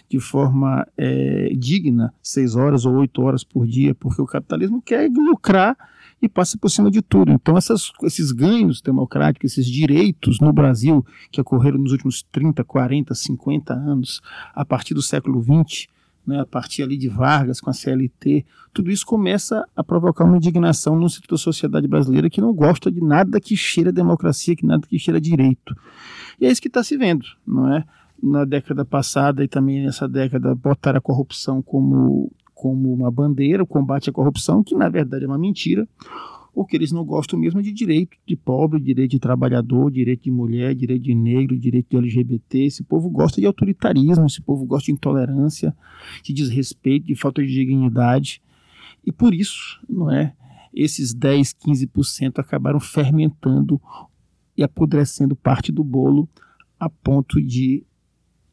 de 0.08 0.20
forma 0.20 0.86
é, 0.96 1.52
digna 1.56 2.12
seis 2.22 2.54
horas 2.54 2.84
ou 2.84 2.94
oito 2.96 3.22
horas 3.22 3.42
por 3.44 3.66
dia, 3.66 3.94
porque 3.94 4.20
o 4.20 4.26
capitalismo 4.26 4.82
quer 4.82 5.10
lucrar 5.10 5.76
e 6.20 6.28
passa 6.28 6.56
por 6.56 6.70
cima 6.70 6.90
de 6.90 7.02
tudo. 7.02 7.32
Então, 7.32 7.56
essas, 7.56 7.90
esses 8.04 8.30
ganhos 8.30 8.80
democráticos, 8.80 9.52
esses 9.52 9.66
direitos 9.66 10.38
no 10.40 10.52
Brasil 10.52 11.04
que 11.30 11.40
ocorreram 11.40 11.78
nos 11.78 11.92
últimos 11.92 12.22
30, 12.30 12.62
40, 12.62 13.14
50 13.14 13.74
anos, 13.74 14.20
a 14.54 14.64
partir 14.64 14.94
do 14.94 15.02
século 15.02 15.42
XX, 15.42 15.88
né, 16.26 16.40
a 16.40 16.46
partir 16.46 16.82
ali 16.82 16.96
de 16.96 17.08
Vargas 17.08 17.60
com 17.60 17.70
a 17.70 17.72
CLT, 17.72 18.44
tudo 18.72 18.90
isso 18.90 19.04
começa 19.04 19.66
a 19.74 19.82
provocar 19.82 20.24
uma 20.24 20.36
indignação 20.36 20.96
no 20.96 21.08
centro 21.08 21.30
da 21.30 21.36
sociedade 21.36 21.86
brasileira 21.86 22.30
que 22.30 22.40
não 22.40 22.52
gosta 22.52 22.90
de 22.90 23.00
nada 23.00 23.40
que 23.40 23.56
cheira 23.56 23.92
democracia, 23.92 24.56
que 24.56 24.66
nada 24.66 24.86
que 24.86 24.98
cheira 24.98 25.20
direito. 25.20 25.76
E 26.40 26.46
é 26.46 26.50
isso 26.50 26.62
que 26.62 26.68
está 26.68 26.82
se 26.82 26.96
vendo, 26.96 27.26
não 27.46 27.72
é? 27.72 27.84
Na 28.22 28.44
década 28.44 28.84
passada 28.84 29.42
e 29.42 29.48
também 29.48 29.84
nessa 29.84 30.08
década 30.08 30.54
botar 30.54 30.96
a 30.96 31.00
corrupção 31.00 31.60
como 31.60 32.30
como 32.54 32.92
uma 32.92 33.10
bandeira, 33.10 33.64
o 33.64 33.66
combate 33.66 34.08
à 34.08 34.12
corrupção, 34.12 34.62
que 34.62 34.72
na 34.76 34.88
verdade 34.88 35.24
é 35.24 35.26
uma 35.26 35.36
mentira. 35.36 35.88
O 36.54 36.66
que 36.66 36.76
eles 36.76 36.92
não 36.92 37.04
gostam 37.04 37.38
mesmo 37.38 37.60
é 37.60 37.62
de 37.62 37.72
direito 37.72 38.16
de 38.26 38.36
pobre, 38.36 38.78
direito 38.78 39.12
de 39.12 39.18
trabalhador, 39.18 39.90
direito 39.90 40.24
de 40.24 40.30
mulher, 40.30 40.74
direito 40.74 41.02
de 41.02 41.14
negro, 41.14 41.58
direito 41.58 41.88
de 41.90 41.96
LGBT. 41.96 42.64
Esse 42.64 42.82
povo 42.82 43.08
gosta 43.08 43.40
de 43.40 43.46
autoritarismo, 43.46 44.26
esse 44.26 44.42
povo 44.42 44.66
gosta 44.66 44.86
de 44.86 44.92
intolerância, 44.92 45.74
de 46.22 46.32
desrespeito, 46.32 47.06
de 47.06 47.14
falta 47.14 47.42
de 47.42 47.52
dignidade. 47.52 48.42
E 49.04 49.10
por 49.10 49.32
isso, 49.32 49.80
não 49.88 50.10
é? 50.10 50.34
Esses 50.74 51.14
10, 51.14 51.54
15% 51.54 52.38
acabaram 52.38 52.78
fermentando 52.78 53.80
e 54.56 54.62
apodrecendo 54.62 55.34
parte 55.34 55.72
do 55.72 55.82
bolo 55.82 56.28
a 56.78 56.90
ponto 56.90 57.40
de 57.40 57.84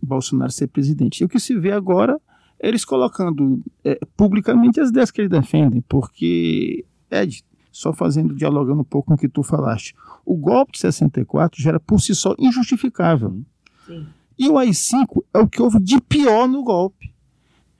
Bolsonaro 0.02 0.52
ser 0.52 0.68
presidente. 0.68 1.22
E 1.22 1.26
o 1.26 1.30
que 1.30 1.40
se 1.40 1.58
vê 1.58 1.72
agora 1.72 2.20
é 2.60 2.68
eles 2.68 2.86
colocando 2.86 3.62
é, 3.84 4.00
publicamente 4.16 4.80
as 4.80 4.90
ideias 4.90 5.12
que 5.12 5.22
eles 5.22 5.32
defendem, 5.32 5.82
porque, 5.88 6.86
Ed, 7.10 7.44
só 7.80 7.94
fazendo, 7.94 8.36
dialogando 8.36 8.82
um 8.82 8.84
pouco 8.84 9.08
com 9.08 9.14
o 9.14 9.18
que 9.18 9.30
tu 9.30 9.42
falaste, 9.42 9.96
o 10.26 10.36
golpe 10.36 10.74
de 10.74 10.80
64 10.80 11.62
já 11.62 11.70
era 11.70 11.80
por 11.80 12.02
si 12.02 12.14
só 12.14 12.36
injustificável. 12.38 13.42
Sim. 13.88 14.06
E 14.38 14.50
o 14.50 14.58
AI-5 14.58 15.24
é 15.34 15.40
o 15.40 15.48
que 15.48 15.62
houve 15.62 15.80
de 15.80 16.02
pior 16.02 16.46
no 16.46 16.62
golpe. 16.62 17.14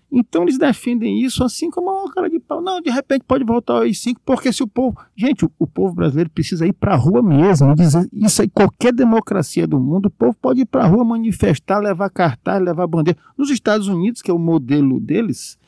Então 0.10 0.44
eles 0.44 0.58
defendem 0.58 1.22
isso 1.22 1.44
assim 1.44 1.70
como 1.70 1.92
uma 1.92 2.12
cara 2.14 2.30
de 2.30 2.40
pau. 2.40 2.62
Não, 2.62 2.82
de 2.82 2.90
repente 2.90 3.26
pode 3.28 3.44
voltar 3.44 3.74
ao 3.74 3.82
AI-5, 3.82 4.16
porque 4.26 4.54
se 4.54 4.64
o 4.64 4.68
povo. 4.68 4.98
Gente, 5.18 5.44
o, 5.44 5.52
o 5.60 5.68
povo 5.68 5.94
brasileiro 5.94 6.30
precisa 6.30 6.66
ir 6.66 6.74
para 6.74 6.94
a 6.94 6.98
rua 6.98 7.22
mesmo. 7.22 7.76
Dizer, 7.76 8.08
isso 8.14 8.42
aí, 8.42 8.50
qualquer 8.50 8.94
democracia 8.94 9.68
do 9.68 9.80
mundo, 9.82 10.06
o 10.06 10.12
povo 10.12 10.36
pode 10.42 10.62
ir 10.62 10.66
para 10.66 10.86
a 10.86 10.88
rua 10.88 11.04
manifestar, 11.04 11.80
levar 11.80 12.10
cartaz, 12.10 12.64
levar 12.64 12.88
bandeira. 12.88 13.20
Nos 13.38 13.50
Estados 13.50 13.90
Unidos, 13.90 14.22
que 14.22 14.32
é 14.32 14.34
o 14.34 14.40
modelo 14.40 14.98
deles, 15.00 15.60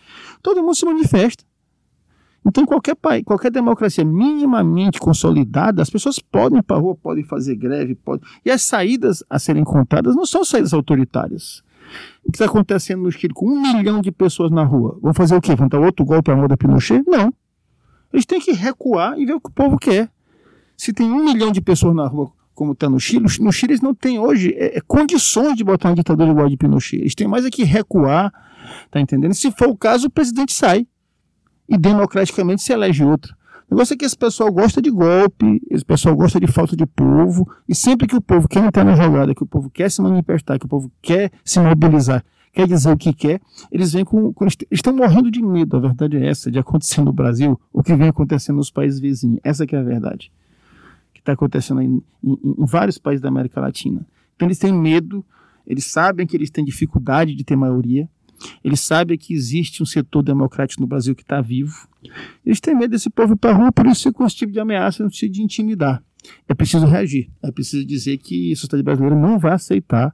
todo 0.42 0.62
mundo 0.62 0.76
se 0.76 0.86
manifesta. 0.86 1.44
Então, 2.45 2.65
qualquer 2.65 2.95
país, 2.95 3.24
qualquer 3.24 3.51
democracia 3.51 4.03
minimamente 4.03 5.00
consolidada, 5.00 5.81
as 5.81 5.89
pessoas 5.89 6.17
podem 6.17 6.60
ir 6.60 6.63
para 6.63 6.77
a 6.77 6.79
rua, 6.79 6.95
podem 6.95 7.24
fazer 7.24 7.55
greve, 7.55 7.93
podem. 7.93 8.27
E 8.43 8.50
as 8.50 8.63
saídas 8.63 9.24
a 9.29 9.38
serem 9.38 9.63
contadas 9.63 10.15
não 10.15 10.25
são 10.25 10.43
saídas 10.43 10.74
autoritárias. 10.74 11.63
O 12.25 12.31
que 12.31 12.38
está 12.38 12.45
acontecendo 12.45 13.03
no 13.03 13.12
Chile 13.12 13.33
com 13.33 13.48
um 13.48 13.62
milhão 13.62 14.01
de 14.01 14.12
pessoas 14.12 14.50
na 14.50 14.63
rua? 14.63 14.98
Vão 15.01 15.13
fazer 15.13 15.36
o 15.36 15.41
quê? 15.41 15.55
Vão 15.55 15.67
dar 15.67 15.79
outro 15.79 16.03
golpe 16.03 16.31
à 16.31 16.36
moda 16.36 16.57
Pinochet? 16.57 17.03
Não. 17.05 17.31
Eles 18.12 18.25
têm 18.25 18.39
que 18.39 18.51
recuar 18.53 19.17
e 19.19 19.25
ver 19.25 19.33
o 19.33 19.41
que 19.41 19.50
o 19.50 19.53
povo 19.53 19.77
quer. 19.77 20.10
Se 20.75 20.91
tem 20.91 21.12
um 21.12 21.24
milhão 21.24 21.51
de 21.51 21.62
pessoas 21.62 21.95
na 21.95 22.07
rua, 22.07 22.31
como 22.55 22.74
está 22.74 22.89
no 22.89 23.00
Chile, 23.00 23.25
no 23.39 23.51
Chile 23.51 23.74
eles 23.74 23.81
não 23.81 23.93
têm 23.93 24.19
hoje 24.19 24.53
é, 24.57 24.77
é, 24.77 24.81
condições 24.81 25.55
de 25.55 25.63
botar 25.63 25.89
uma 25.89 25.95
ditadura 25.95 26.31
igual 26.31 26.48
a 26.48 26.50
de 26.50 26.57
Pinochet. 26.57 26.98
Eles 26.98 27.15
têm 27.15 27.27
mais 27.27 27.45
é 27.45 27.50
que 27.50 27.63
recuar, 27.63 28.31
tá 28.89 29.00
entendendo? 29.00 29.33
Se 29.33 29.51
for 29.51 29.69
o 29.69 29.77
caso, 29.77 30.07
o 30.07 30.10
presidente 30.10 30.53
sai 30.53 30.88
e 31.72 31.78
democraticamente 31.78 32.62
se 32.62 32.74
elege 32.74 33.01
outro. 33.04 33.34
O 33.70 33.74
negócio 33.74 33.94
é 33.94 33.98
que 33.98 34.04
esse 34.04 34.18
pessoal 34.18 34.51
gosta 34.51 34.82
de 34.82 34.92
golpe, 34.92 35.62
esse 35.72 35.86
pessoal 35.86 36.13
gosta 36.13 36.38
de 36.38 36.46
falta 36.46 36.75
de 36.75 36.86
povo, 36.86 37.50
e 37.68 37.74
sempre 37.74 38.06
que 38.06 38.16
o 38.18 38.22
povo 38.22 38.46
quer 38.46 38.66
entrar 38.66 38.84
na 38.84 38.94
jogada, 38.94 39.34
que 39.34 39.42
o 39.42 39.46
povo 39.46 39.70
quer 39.70 39.90
se 39.90 40.01
manifestar, 40.01 40.60
que 40.60 40.66
o 40.66 40.68
povo 40.68 40.92
quer 41.01 41.32
se 41.46 41.62
mobilizar, 41.62 42.25
quer 42.51 42.68
dizer 42.68 42.92
o 42.92 42.98
que 42.98 43.13
quer, 43.13 43.40
eles 43.72 43.94
vêm 43.94 44.04
com. 44.04 44.34
com 44.34 44.46
estão 44.70 44.94
morrendo 44.94 45.32
de 45.32 45.42
medo, 45.42 45.78
a 45.78 45.80
verdade 45.80 46.18
é 46.18 46.28
essa, 46.28 46.51
de 46.51 46.60
acontecer 46.60 47.01
no 47.01 47.13
Brasil 47.13 47.58
o 47.72 47.82
que 47.82 47.96
vem 47.96 48.10
acontecendo 48.10 48.58
nos 48.58 48.70
países 48.70 49.00
vizinhos. 49.00 49.40
Essa 49.42 49.66
que 49.66 49.74
é 49.74 49.80
a 49.80 49.84
verdade. 49.84 50.30
Que 51.13 51.22
está 51.22 51.32
acontecendo 51.32 51.82
em, 51.82 52.04
em, 52.22 52.38
em 52.44 52.66
vários 52.66 52.98
países 52.98 53.22
da 53.22 53.30
América 53.30 53.62
Latina. 53.62 54.06
Então 54.36 54.50
eles 54.50 54.60
têm 54.60 54.74
medo, 54.74 55.24
eles 55.66 55.86
sabem 55.86 56.28
que 56.28 56.36
eles 56.36 56.50
têm 56.50 56.66
dificuldade 56.66 57.34
de 57.34 57.46
ter 57.46 57.56
maioria, 57.56 58.10
eles 58.63 58.79
sabem 58.79 59.17
que 59.17 59.33
existe 59.33 59.81
um 59.81 59.86
setor 59.86 60.24
democrático 60.24 60.81
no 60.81 60.88
Brasil 60.88 61.15
que 61.15 61.21
está 61.24 61.41
vivo. 61.41 61.88
Eles 62.45 62.60
têm 62.60 62.75
medo 62.75 62.91
desse 62.91 63.10
povo 63.10 63.33
ir 63.33 63.38
para 63.38 63.51
a 63.51 63.53
rua, 63.53 63.71
por 63.71 63.86
isso 63.88 64.12
com 64.12 64.25
esse 64.25 64.36
tipo 64.36 64.51
de 64.51 64.60
ameaça, 64.60 65.03
no 65.03 65.12
sentido 65.12 65.33
de 65.33 65.43
intimidar. 65.43 66.03
É 66.48 66.53
preciso 66.53 66.86
reagir. 66.86 67.29
É 67.41 67.51
preciso 67.51 67.86
dizer 67.86 68.17
que 68.17 68.51
a 68.51 68.55
sociedade 68.55 68.83
brasileira 68.83 69.15
não 69.15 69.39
vai 69.39 69.53
aceitar 69.53 70.13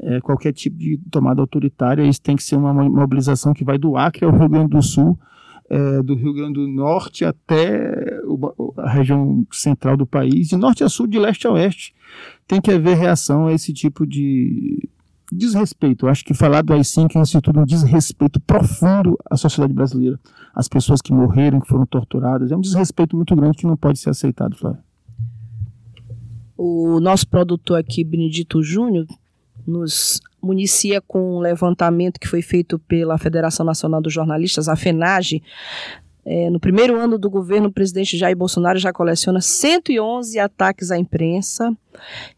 é, 0.00 0.20
qualquer 0.20 0.52
tipo 0.52 0.76
de 0.76 0.98
tomada 1.10 1.40
autoritária. 1.40 2.02
Isso 2.02 2.20
tem 2.20 2.36
que 2.36 2.42
ser 2.42 2.56
uma 2.56 2.72
mobilização 2.72 3.52
que 3.52 3.64
vai 3.64 3.78
do 3.78 3.96
Acre 3.96 4.24
ao 4.24 4.32
Rio 4.32 4.48
Grande 4.48 4.70
do 4.70 4.82
Sul, 4.82 5.18
é, 5.70 6.02
do 6.02 6.14
Rio 6.14 6.34
Grande 6.34 6.54
do 6.54 6.68
Norte 6.68 7.24
até 7.24 8.20
a 8.76 8.90
região 8.90 9.46
central 9.50 9.96
do 9.96 10.06
país, 10.06 10.48
de 10.48 10.56
norte 10.56 10.84
a 10.84 10.88
sul, 10.88 11.06
de 11.06 11.18
leste 11.18 11.46
a 11.46 11.52
oeste. 11.52 11.94
Tem 12.46 12.60
que 12.60 12.70
haver 12.70 12.96
reação 12.96 13.46
a 13.46 13.52
esse 13.52 13.72
tipo 13.72 14.06
de, 14.06 14.88
desrespeito. 15.32 16.06
Eu 16.06 16.10
acho 16.10 16.24
que 16.24 16.34
falar 16.34 16.62
do 16.62 16.72
AI-5 16.72 17.16
é 17.16 17.60
um 17.60 17.64
desrespeito 17.64 18.38
profundo 18.40 19.18
à 19.30 19.36
sociedade 19.36 19.72
brasileira. 19.72 20.20
As 20.54 20.68
pessoas 20.68 21.00
que 21.00 21.12
morreram, 21.12 21.60
que 21.60 21.68
foram 21.68 21.86
torturadas. 21.86 22.52
É 22.52 22.56
um 22.56 22.60
desrespeito 22.60 23.16
muito 23.16 23.34
grande 23.34 23.56
que 23.56 23.66
não 23.66 23.76
pode 23.76 23.98
ser 23.98 24.10
aceitado, 24.10 24.56
Flávio. 24.56 24.82
O 26.56 27.00
nosso 27.00 27.26
produtor 27.26 27.78
aqui, 27.78 28.04
Benedito 28.04 28.62
Júnior, 28.62 29.06
nos 29.66 30.20
municia 30.42 31.00
com 31.00 31.36
um 31.36 31.38
levantamento 31.38 32.20
que 32.20 32.28
foi 32.28 32.42
feito 32.42 32.78
pela 32.80 33.16
Federação 33.16 33.64
Nacional 33.64 34.02
dos 34.02 34.12
Jornalistas, 34.12 34.68
a 34.68 34.76
FENAGE, 34.76 35.42
é, 36.24 36.48
no 36.48 36.60
primeiro 36.60 36.96
ano 36.96 37.18
do 37.18 37.28
governo, 37.28 37.68
o 37.68 37.72
presidente 37.72 38.16
Jair 38.16 38.36
Bolsonaro 38.36 38.78
já 38.78 38.92
coleciona 38.92 39.40
111 39.40 40.38
ataques 40.38 40.92
à 40.92 40.96
imprensa 40.96 41.76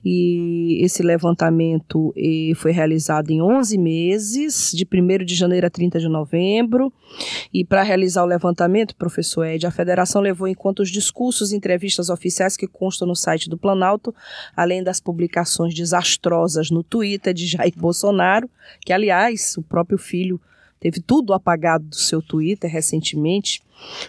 e 0.02 0.82
esse 0.82 1.02
levantamento 1.02 2.12
eh, 2.16 2.52
foi 2.56 2.72
realizado 2.72 3.30
em 3.30 3.42
11 3.42 3.76
meses, 3.76 4.72
de 4.72 4.86
1 4.90 5.24
de 5.24 5.34
janeiro 5.34 5.66
a 5.66 5.70
30 5.70 6.00
de 6.00 6.08
novembro. 6.08 6.90
E 7.52 7.62
para 7.62 7.82
realizar 7.82 8.24
o 8.24 8.26
levantamento, 8.26 8.96
professor 8.96 9.44
Ed, 9.44 9.66
a 9.66 9.70
federação 9.70 10.22
levou 10.22 10.48
em 10.48 10.54
conta 10.54 10.82
os 10.82 10.90
discursos 10.90 11.52
e 11.52 11.56
entrevistas 11.56 12.08
oficiais 12.08 12.56
que 12.56 12.66
constam 12.66 13.06
no 13.06 13.14
site 13.14 13.50
do 13.50 13.58
Planalto, 13.58 14.14
além 14.56 14.82
das 14.82 14.98
publicações 14.98 15.74
desastrosas 15.74 16.70
no 16.70 16.82
Twitter 16.82 17.34
de 17.34 17.46
Jair 17.46 17.74
Bolsonaro, 17.76 18.48
que, 18.80 18.94
aliás, 18.94 19.56
o 19.58 19.62
próprio 19.62 19.98
filho 19.98 20.40
teve 20.84 21.00
tudo 21.00 21.32
apagado 21.32 21.86
do 21.86 21.96
seu 21.96 22.20
Twitter 22.20 22.70
recentemente. 22.70 23.62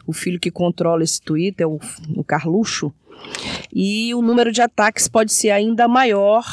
O 0.06 0.12
filho 0.12 0.38
que 0.38 0.52
controla 0.52 1.04
esse 1.04 1.22
Twitter, 1.22 1.66
o, 1.66 1.80
o 2.18 2.22
Carluxo. 2.22 2.94
E 3.74 4.14
o 4.14 4.22
número 4.22 4.52
de 4.52 4.62
ataques 4.62 5.08
pode 5.08 5.32
ser 5.32 5.52
ainda 5.52 5.88
maior, 5.88 6.44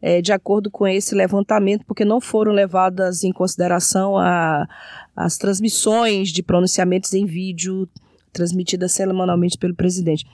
é, 0.00 0.22
de 0.22 0.32
acordo 0.32 0.70
com 0.70 0.86
esse 0.86 1.12
levantamento, 1.12 1.84
porque 1.84 2.04
não 2.04 2.20
foram 2.20 2.52
levadas 2.52 3.24
em 3.24 3.32
consideração 3.32 4.16
a, 4.16 4.68
as 5.16 5.36
transmissões 5.36 6.28
de 6.28 6.40
pronunciamentos 6.40 7.12
em 7.12 7.26
vídeo 7.26 7.88
transmitidas 8.32 8.92
semanalmente 8.92 9.58
pelo 9.58 9.74
presidente. 9.74 10.24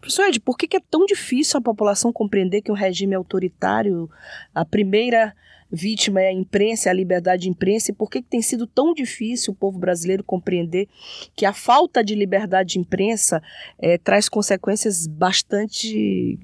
Professor 0.00 0.24
Ed, 0.28 0.40
por 0.40 0.56
que 0.56 0.74
é 0.74 0.80
tão 0.90 1.04
difícil 1.04 1.58
a 1.58 1.62
população 1.62 2.10
compreender 2.10 2.62
que 2.62 2.72
um 2.72 2.74
regime 2.74 3.14
autoritário, 3.14 4.08
a 4.54 4.64
primeira 4.64 5.34
vítima 5.70 6.20
é 6.20 6.28
a 6.28 6.32
imprensa, 6.32 6.88
é 6.88 6.90
a 6.90 6.94
liberdade 6.94 7.42
de 7.42 7.48
imprensa, 7.48 7.90
e 7.90 7.94
por 7.94 8.10
que, 8.10 8.22
que 8.22 8.28
tem 8.28 8.42
sido 8.42 8.66
tão 8.66 8.92
difícil 8.92 9.52
o 9.52 9.56
povo 9.56 9.78
brasileiro 9.78 10.24
compreender 10.24 10.88
que 11.34 11.46
a 11.46 11.52
falta 11.52 12.02
de 12.02 12.14
liberdade 12.14 12.74
de 12.74 12.78
imprensa 12.78 13.42
é, 13.78 13.96
traz 13.98 14.28
consequências 14.28 15.06
bastante 15.06 16.38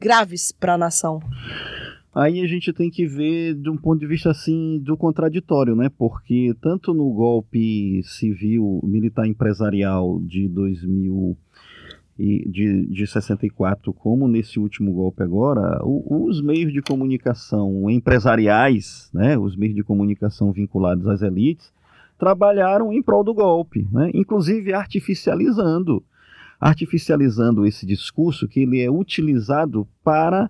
graves 0.00 0.52
para 0.52 0.74
a 0.74 0.78
nação? 0.78 1.20
Aí 2.14 2.40
a 2.40 2.46
gente 2.46 2.72
tem 2.72 2.88
que 2.88 3.06
ver 3.06 3.54
de 3.54 3.68
um 3.68 3.76
ponto 3.76 3.98
de 3.98 4.06
vista 4.06 4.30
assim 4.30 4.78
do 4.78 4.96
contraditório, 4.96 5.74
né? 5.74 5.90
Porque 5.98 6.54
tanto 6.60 6.94
no 6.94 7.12
golpe 7.12 8.02
civil, 8.04 8.80
militar 8.84 9.26
empresarial 9.26 10.20
de 10.20 10.48
2000 10.48 11.36
e 12.18 12.48
de, 12.48 12.86
de 12.86 13.06
64, 13.06 13.92
como 13.92 14.28
nesse 14.28 14.58
último 14.58 14.92
golpe 14.92 15.22
agora, 15.22 15.80
o, 15.82 16.26
os 16.26 16.40
meios 16.40 16.72
de 16.72 16.80
comunicação 16.80 17.90
empresariais, 17.90 19.10
né, 19.12 19.36
os 19.36 19.56
meios 19.56 19.74
de 19.74 19.82
comunicação 19.82 20.52
vinculados 20.52 21.06
às 21.08 21.22
elites, 21.22 21.72
trabalharam 22.18 22.92
em 22.92 23.02
prol 23.02 23.24
do 23.24 23.34
golpe, 23.34 23.88
né, 23.90 24.10
inclusive 24.14 24.72
artificializando, 24.72 26.04
artificializando 26.60 27.66
esse 27.66 27.84
discurso 27.84 28.46
que 28.46 28.60
ele 28.60 28.80
é 28.80 28.90
utilizado 28.90 29.86
para 30.04 30.48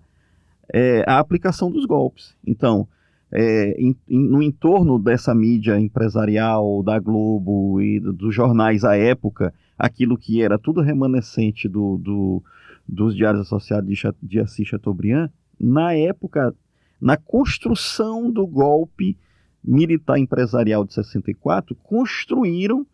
é, 0.72 1.02
a 1.06 1.18
aplicação 1.18 1.70
dos 1.70 1.86
golpes. 1.86 2.34
Então, 2.46 2.86
é, 3.32 3.74
em, 3.78 3.96
em, 4.08 4.28
no 4.28 4.42
entorno 4.42 4.98
dessa 4.98 5.34
mídia 5.34 5.78
empresarial 5.80 6.82
da 6.82 6.98
Globo 6.98 7.80
e 7.80 7.98
dos 7.98 8.34
jornais 8.34 8.84
à 8.84 8.96
época, 8.96 9.52
aquilo 9.78 10.16
que 10.16 10.42
era 10.42 10.58
tudo 10.58 10.80
remanescente 10.80 11.68
do, 11.68 11.98
do 11.98 12.42
dos 12.86 13.16
diários 13.16 13.46
associados 13.46 13.88
de, 13.88 14.02
de 14.22 14.40
Assis 14.40 14.68
Chateaubriand, 14.68 15.30
na 15.58 15.94
época, 15.94 16.54
na 17.00 17.16
construção 17.16 18.30
do 18.30 18.46
golpe 18.46 19.16
militar 19.62 20.18
empresarial 20.18 20.84
de 20.84 20.92
64, 20.92 21.74
construíram 21.76 22.86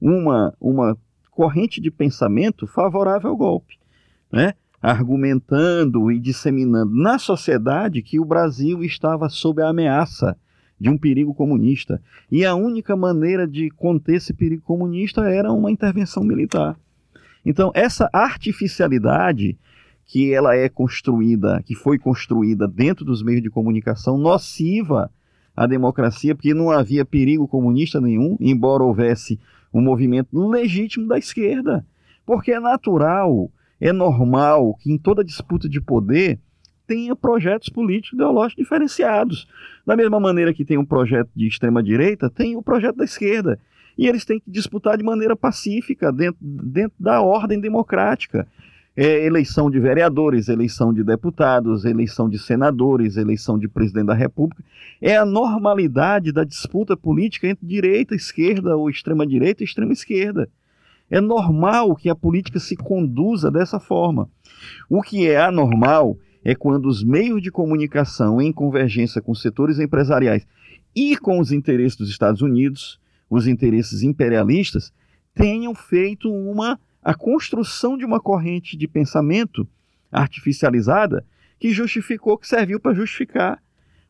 uma, 0.00 0.54
uma 0.60 0.96
corrente 1.30 1.80
de 1.80 1.90
pensamento 1.90 2.66
favorável 2.66 3.30
ao 3.30 3.36
golpe, 3.36 3.78
né? 4.30 4.54
argumentando 4.82 6.10
e 6.10 6.18
disseminando 6.18 6.94
na 6.94 7.18
sociedade 7.18 8.02
que 8.02 8.18
o 8.18 8.24
Brasil 8.24 8.82
estava 8.82 9.28
sob 9.28 9.62
a 9.62 9.68
ameaça 9.68 10.36
de 10.80 10.88
um 10.88 10.96
perigo 10.96 11.34
comunista. 11.34 12.00
E 12.30 12.44
a 12.44 12.54
única 12.54 12.96
maneira 12.96 13.46
de 13.46 13.70
conter 13.70 14.16
esse 14.16 14.32
perigo 14.32 14.62
comunista 14.62 15.28
era 15.28 15.52
uma 15.52 15.70
intervenção 15.70 16.24
militar. 16.24 16.76
Então, 17.44 17.70
essa 17.74 18.08
artificialidade 18.12 19.58
que 20.06 20.32
ela 20.32 20.56
é 20.56 20.68
construída, 20.68 21.62
que 21.64 21.74
foi 21.74 21.98
construída 21.98 22.66
dentro 22.66 23.04
dos 23.04 23.22
meios 23.22 23.42
de 23.42 23.50
comunicação, 23.50 24.18
nociva 24.18 25.10
à 25.54 25.66
democracia, 25.66 26.34
porque 26.34 26.52
não 26.54 26.70
havia 26.70 27.04
perigo 27.04 27.46
comunista 27.46 28.00
nenhum, 28.00 28.36
embora 28.40 28.82
houvesse 28.82 29.38
um 29.72 29.80
movimento 29.80 30.48
legítimo 30.48 31.06
da 31.06 31.16
esquerda. 31.16 31.86
Porque 32.26 32.50
é 32.50 32.58
natural, 32.58 33.50
é 33.80 33.92
normal 33.92 34.74
que 34.74 34.90
em 34.90 34.98
toda 34.98 35.24
disputa 35.24 35.68
de 35.68 35.80
poder 35.80 36.40
tenha 36.90 37.14
projetos 37.14 37.68
políticos 37.68 38.14
ideológicos 38.14 38.64
diferenciados. 38.64 39.46
Da 39.86 39.94
mesma 39.94 40.18
maneira 40.18 40.52
que 40.52 40.64
tem 40.64 40.76
um 40.76 40.84
projeto 40.84 41.30
de 41.36 41.46
extrema-direita, 41.46 42.28
tem 42.28 42.56
o 42.56 42.62
projeto 42.62 42.96
da 42.96 43.04
esquerda. 43.04 43.60
E 43.96 44.08
eles 44.08 44.24
têm 44.24 44.40
que 44.40 44.50
disputar 44.50 44.98
de 44.98 45.04
maneira 45.04 45.36
pacífica, 45.36 46.10
dentro, 46.10 46.38
dentro 46.40 46.96
da 46.98 47.20
ordem 47.20 47.60
democrática. 47.60 48.44
É, 48.96 49.24
eleição 49.24 49.70
de 49.70 49.78
vereadores, 49.78 50.48
eleição 50.48 50.92
de 50.92 51.04
deputados, 51.04 51.84
eleição 51.84 52.28
de 52.28 52.40
senadores, 52.40 53.16
eleição 53.16 53.56
de 53.56 53.68
presidente 53.68 54.06
da 54.06 54.14
República. 54.14 54.64
É 55.00 55.16
a 55.16 55.24
normalidade 55.24 56.32
da 56.32 56.42
disputa 56.42 56.96
política 56.96 57.46
entre 57.46 57.64
direita, 57.64 58.16
esquerda, 58.16 58.76
ou 58.76 58.90
extrema-direita 58.90 59.62
e 59.62 59.64
extrema-esquerda. 59.64 60.48
É 61.08 61.20
normal 61.20 61.94
que 61.94 62.10
a 62.10 62.16
política 62.16 62.58
se 62.58 62.74
conduza 62.74 63.48
dessa 63.48 63.78
forma. 63.78 64.28
O 64.88 65.00
que 65.02 65.28
é 65.28 65.40
anormal 65.40 66.18
é 66.44 66.54
quando 66.54 66.86
os 66.86 67.04
meios 67.04 67.42
de 67.42 67.50
comunicação, 67.50 68.40
em 68.40 68.52
convergência 68.52 69.20
com 69.20 69.34
setores 69.34 69.78
empresariais 69.78 70.46
e 70.94 71.16
com 71.16 71.38
os 71.38 71.52
interesses 71.52 71.96
dos 71.96 72.08
Estados 72.08 72.42
Unidos, 72.42 72.98
os 73.28 73.46
interesses 73.46 74.02
imperialistas, 74.02 74.92
tenham 75.34 75.74
feito 75.74 76.32
uma 76.32 76.78
a 77.02 77.14
construção 77.14 77.96
de 77.96 78.04
uma 78.04 78.20
corrente 78.20 78.76
de 78.76 78.86
pensamento 78.86 79.66
artificializada 80.12 81.24
que 81.58 81.70
justificou, 81.70 82.36
que 82.36 82.46
serviu 82.46 82.78
para 82.78 82.94
justificar 82.94 83.62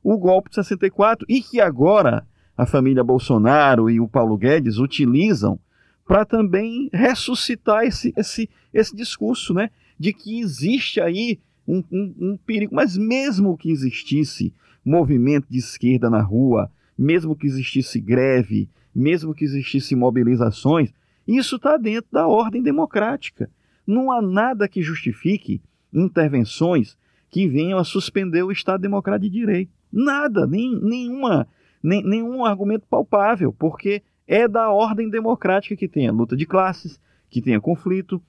o 0.02 0.16
golpe 0.18 0.48
de 0.50 0.56
64 0.56 1.26
e 1.28 1.40
que 1.40 1.60
agora 1.60 2.26
a 2.56 2.66
família 2.66 3.04
Bolsonaro 3.04 3.88
e 3.88 4.00
o 4.00 4.08
Paulo 4.08 4.36
Guedes 4.36 4.78
utilizam 4.78 5.58
para 6.06 6.24
também 6.24 6.90
ressuscitar 6.92 7.84
esse, 7.84 8.12
esse, 8.16 8.50
esse 8.74 8.96
discurso, 8.96 9.54
né, 9.54 9.70
de 9.98 10.12
que 10.12 10.40
existe 10.40 11.00
aí 11.00 11.38
um, 11.70 11.84
um, 11.90 12.14
um 12.18 12.36
perigo. 12.36 12.74
Mas 12.74 12.96
mesmo 12.96 13.56
que 13.56 13.70
existisse 13.70 14.52
movimento 14.84 15.46
de 15.48 15.58
esquerda 15.58 16.10
na 16.10 16.20
rua, 16.20 16.70
mesmo 16.98 17.36
que 17.36 17.46
existisse 17.46 18.00
greve, 18.00 18.68
mesmo 18.94 19.34
que 19.34 19.44
existisse 19.44 19.94
mobilizações, 19.94 20.92
isso 21.26 21.56
está 21.56 21.76
dentro 21.76 22.10
da 22.10 22.26
ordem 22.26 22.62
democrática. 22.62 23.48
Não 23.86 24.10
há 24.10 24.20
nada 24.20 24.68
que 24.68 24.82
justifique 24.82 25.62
intervenções 25.92 26.96
que 27.28 27.46
venham 27.46 27.78
a 27.78 27.84
suspender 27.84 28.42
o 28.42 28.50
Estado 28.50 28.80
Democrático 28.80 29.30
de 29.30 29.38
Direito. 29.38 29.72
Nada, 29.92 30.46
nem, 30.46 30.76
nenhuma, 30.80 31.46
nem, 31.82 32.02
nenhum 32.02 32.44
argumento 32.44 32.86
palpável, 32.88 33.52
porque 33.52 34.02
é 34.26 34.48
da 34.48 34.70
ordem 34.70 35.08
democrática 35.08 35.76
que 35.76 35.88
tenha 35.88 36.12
luta 36.12 36.36
de 36.36 36.46
classes, 36.46 37.00
que 37.28 37.40
tenha 37.40 37.60
conflito, 37.60 38.20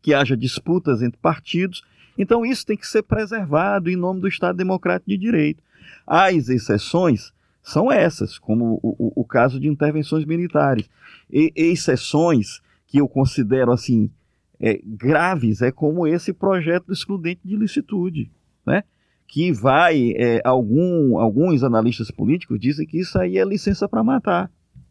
que 0.00 0.14
haja 0.14 0.36
disputas 0.36 1.02
entre 1.02 1.18
partidos. 1.20 1.82
Então 2.16 2.44
isso 2.44 2.66
tem 2.66 2.76
que 2.76 2.86
ser 2.86 3.02
preservado 3.02 3.90
em 3.90 3.96
nome 3.96 4.20
do 4.20 4.28
Estado 4.28 4.56
Democrático 4.56 5.10
de 5.10 5.16
Direito. 5.16 5.62
As 6.06 6.48
exceções 6.48 7.32
são 7.62 7.90
essas, 7.90 8.38
como 8.38 8.80
o, 8.82 8.96
o, 8.98 9.22
o 9.22 9.24
caso 9.24 9.60
de 9.60 9.68
intervenções 9.68 10.24
militares. 10.24 10.88
E, 11.30 11.52
exceções 11.54 12.60
que 12.86 12.98
eu 12.98 13.08
considero 13.08 13.72
assim 13.72 14.10
é, 14.60 14.80
graves 14.84 15.62
é 15.62 15.72
como 15.72 16.06
esse 16.06 16.32
projeto 16.32 16.92
excludente 16.92 17.40
de 17.44 17.56
licitude, 17.56 18.30
né? 18.66 18.84
que 19.26 19.50
vai, 19.50 20.12
é, 20.14 20.42
algum, 20.44 21.18
alguns 21.18 21.64
analistas 21.64 22.10
políticos 22.10 22.60
dizem 22.60 22.86
que 22.86 23.00
isso 23.00 23.18
aí 23.18 23.38
é 23.38 23.44
licença 23.44 23.88
para 23.88 24.04
matar, 24.04 24.50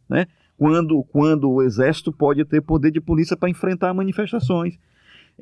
né? 0.09 0.25
quando, 0.57 1.03
quando 1.03 1.49
o 1.49 1.61
exército 1.61 2.11
pode 2.11 2.43
ter 2.45 2.61
poder 2.61 2.91
de 2.91 2.99
polícia 2.99 3.37
para 3.37 3.49
enfrentar 3.49 3.93
manifestações. 3.93 4.77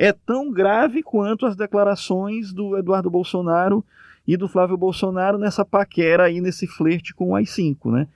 É 0.01 0.13
tão 0.13 0.49
grave 0.49 1.03
quanto 1.03 1.45
as 1.45 1.57
declarações 1.57 2.53
do 2.53 2.77
Eduardo 2.77 3.09
Bolsonaro 3.09 3.83
e 4.25 4.37
do 4.37 4.47
Flávio 4.47 4.77
Bolsonaro 4.77 5.37
nessa 5.37 5.65
paquera 5.65 6.23
aí, 6.23 6.39
nesse 6.39 6.65
flerte 6.65 7.13
com 7.13 7.31
o 7.31 7.35
AI-5, 7.35 7.91
né? 7.91 8.07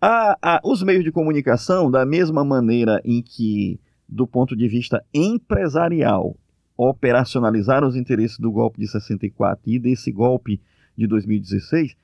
A, 0.00 0.36
a, 0.42 0.60
os 0.64 0.82
meios 0.82 1.04
de 1.04 1.12
comunicação, 1.12 1.88
da 1.88 2.04
mesma 2.04 2.44
maneira 2.44 3.00
em 3.04 3.22
que, 3.22 3.78
do 4.08 4.26
ponto 4.26 4.56
de 4.56 4.66
vista 4.66 5.04
empresarial, 5.14 6.36
operacionalizaram 6.76 7.86
os 7.86 7.94
interesses 7.94 8.36
do 8.36 8.50
golpe 8.50 8.80
de 8.80 8.88
64 8.88 9.70
e 9.70 9.78
desse 9.78 10.10
golpe 10.10 10.60
de 10.98 11.06
2016, 11.06 11.94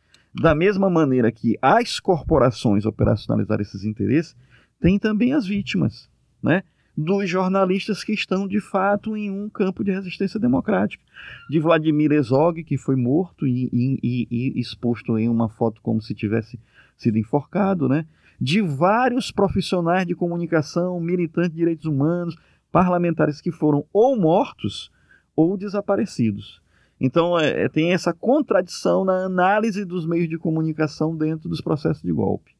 da 0.40 0.54
mesma 0.54 0.88
maneira 0.88 1.32
que 1.32 1.58
as 1.60 1.98
corporações 1.98 2.86
operacionalizaram 2.86 3.60
esses 3.60 3.82
interesses, 3.82 4.36
tem 4.80 5.00
também 5.00 5.32
as 5.32 5.44
vítimas, 5.44 6.08
né? 6.40 6.62
Dos 6.96 7.28
jornalistas 7.28 8.04
que 8.04 8.12
estão 8.12 8.46
de 8.46 8.60
fato 8.60 9.16
em 9.16 9.30
um 9.30 9.48
campo 9.48 9.82
de 9.82 9.92
resistência 9.92 10.38
democrática. 10.38 11.02
De 11.48 11.58
Vladimir 11.58 12.12
Herzog, 12.12 12.62
que 12.64 12.76
foi 12.76 12.96
morto 12.96 13.46
e, 13.46 13.68
e, 13.72 14.28
e, 14.30 14.60
exposto 14.60 15.18
em 15.18 15.28
uma 15.28 15.48
foto 15.48 15.80
como 15.82 16.00
se 16.00 16.14
tivesse 16.14 16.58
sido 16.96 17.18
enforcado, 17.18 17.88
né? 17.88 18.06
de 18.40 18.62
vários 18.62 19.30
profissionais 19.30 20.06
de 20.06 20.14
comunicação, 20.14 20.98
militantes 20.98 21.50
de 21.50 21.56
direitos 21.56 21.84
humanos, 21.84 22.36
parlamentares 22.72 23.40
que 23.40 23.50
foram 23.50 23.84
ou 23.92 24.18
mortos 24.18 24.90
ou 25.36 25.56
desaparecidos. 25.56 26.60
Então 26.98 27.38
é, 27.38 27.68
tem 27.68 27.92
essa 27.92 28.12
contradição 28.12 29.04
na 29.04 29.24
análise 29.24 29.84
dos 29.84 30.06
meios 30.06 30.28
de 30.28 30.38
comunicação 30.38 31.16
dentro 31.16 31.48
dos 31.48 31.60
processos 31.60 32.02
de 32.02 32.12
golpe. 32.12 32.52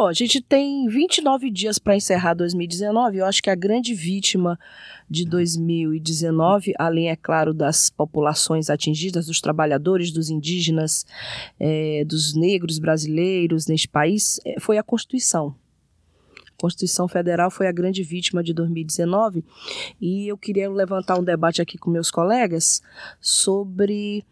Ó, 0.00 0.06
a 0.06 0.12
gente 0.12 0.40
tem 0.40 0.86
29 0.86 1.50
dias 1.50 1.76
para 1.76 1.96
encerrar 1.96 2.34
2019. 2.34 3.18
Eu 3.18 3.26
acho 3.26 3.42
que 3.42 3.50
a 3.50 3.54
grande 3.56 3.94
vítima 3.94 4.56
de 5.10 5.24
2019, 5.24 6.72
além, 6.78 7.10
é 7.10 7.16
claro, 7.16 7.52
das 7.52 7.90
populações 7.90 8.70
atingidas, 8.70 9.26
dos 9.26 9.40
trabalhadores, 9.40 10.12
dos 10.12 10.30
indígenas, 10.30 11.04
é, 11.58 12.04
dos 12.04 12.32
negros 12.32 12.78
brasileiros 12.78 13.66
neste 13.66 13.88
país, 13.88 14.38
é, 14.46 14.60
foi 14.60 14.78
a 14.78 14.84
Constituição. 14.84 15.56
A 16.46 16.60
Constituição 16.60 17.08
Federal 17.08 17.50
foi 17.50 17.66
a 17.66 17.72
grande 17.72 18.04
vítima 18.04 18.40
de 18.40 18.54
2019 18.54 19.44
e 20.00 20.28
eu 20.28 20.38
queria 20.38 20.70
levantar 20.70 21.18
um 21.18 21.24
debate 21.24 21.60
aqui 21.60 21.76
com 21.76 21.90
meus 21.90 22.08
colegas 22.08 22.80
sobre 23.20 24.24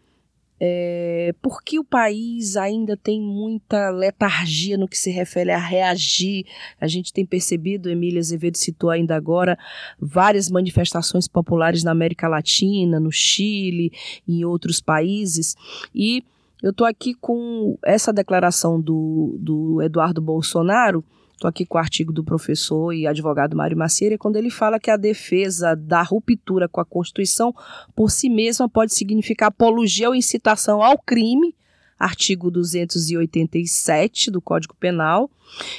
é, 0.59 1.33
por 1.41 1.61
que 1.61 1.79
o 1.79 1.83
país 1.83 2.57
ainda 2.57 2.97
tem 2.97 3.21
muita 3.21 3.89
letargia 3.89 4.77
no 4.77 4.87
que 4.87 4.97
se 4.97 5.11
refere 5.11 5.51
a 5.51 5.57
reagir? 5.57 6.45
A 6.79 6.87
gente 6.87 7.13
tem 7.13 7.25
percebido, 7.25 7.89
Emília 7.89 8.19
Azevedo 8.19 8.57
citou 8.57 8.89
ainda 8.89 9.15
agora, 9.15 9.57
várias 9.99 10.49
manifestações 10.49 11.27
populares 11.27 11.83
na 11.83 11.91
América 11.91 12.27
Latina, 12.27 12.99
no 12.99 13.11
Chile, 13.11 13.91
em 14.27 14.43
outros 14.43 14.81
países, 14.81 15.55
e 15.93 16.23
eu 16.61 16.71
estou 16.71 16.87
aqui 16.87 17.13
com 17.13 17.77
essa 17.85 18.11
declaração 18.11 18.81
do, 18.81 19.37
do 19.39 19.81
Eduardo 19.81 20.19
Bolsonaro 20.19 21.03
Estou 21.37 21.47
aqui 21.47 21.67
com 21.67 21.77
o 21.77 21.79
artigo 21.79 22.11
do 22.11 22.23
professor 22.23 22.91
e 22.91 23.05
advogado 23.05 23.55
Mário 23.55 23.77
Macieira, 23.77 24.17
quando 24.17 24.37
ele 24.37 24.49
fala 24.49 24.79
que 24.79 24.89
a 24.89 24.97
defesa 24.97 25.75
da 25.75 26.01
ruptura 26.01 26.67
com 26.67 26.81
a 26.81 26.85
Constituição 26.85 27.53
por 27.95 28.09
si 28.09 28.27
mesma 28.27 28.67
pode 28.67 28.91
significar 28.91 29.49
apologia 29.49 30.09
ou 30.09 30.15
incitação 30.15 30.81
ao 30.81 30.97
crime, 30.97 31.55
artigo 31.99 32.49
287 32.49 34.31
do 34.31 34.41
Código 34.41 34.73
Penal, 34.79 35.29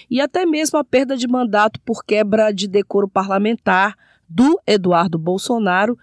e 0.09 0.21
até 0.21 0.47
mesmo 0.47 0.79
a 0.79 0.85
perda 0.85 1.17
de 1.17 1.27
mandato 1.27 1.81
por 1.81 2.05
quebra 2.05 2.53
de 2.53 2.69
decoro 2.69 3.09
parlamentar 3.09 3.97
do 4.29 4.61
Eduardo 4.65 5.19
Bolsonaro, 5.19 5.99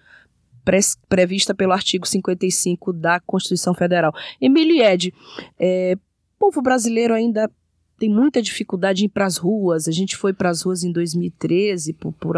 prevista 1.08 1.56
pelo 1.56 1.72
artigo 1.72 2.06
55 2.06 2.92
da 2.92 3.22
Constituição 3.22 3.74
Federal. 3.74 4.14
Emílio 4.42 4.84
Ed, 4.84 5.14
é, 5.58 5.96
povo 6.38 6.62
brasileiro 6.62 7.14
ainda 7.14 7.50
tem 7.98 8.10
muita 8.10 8.42
dificuldade 8.42 9.04
em 9.04 9.06
ir 9.06 9.10
para 9.10 9.26
as 9.26 9.38
ruas. 9.38 9.88
A 9.88 9.92
gente 9.92 10.18
foi 10.18 10.34
para 10.34 10.50
as 10.50 10.62
ruas 10.62 10.84
em 10.84 10.92
2013 10.92 11.94
por, 11.94 12.12
por, 12.14 12.36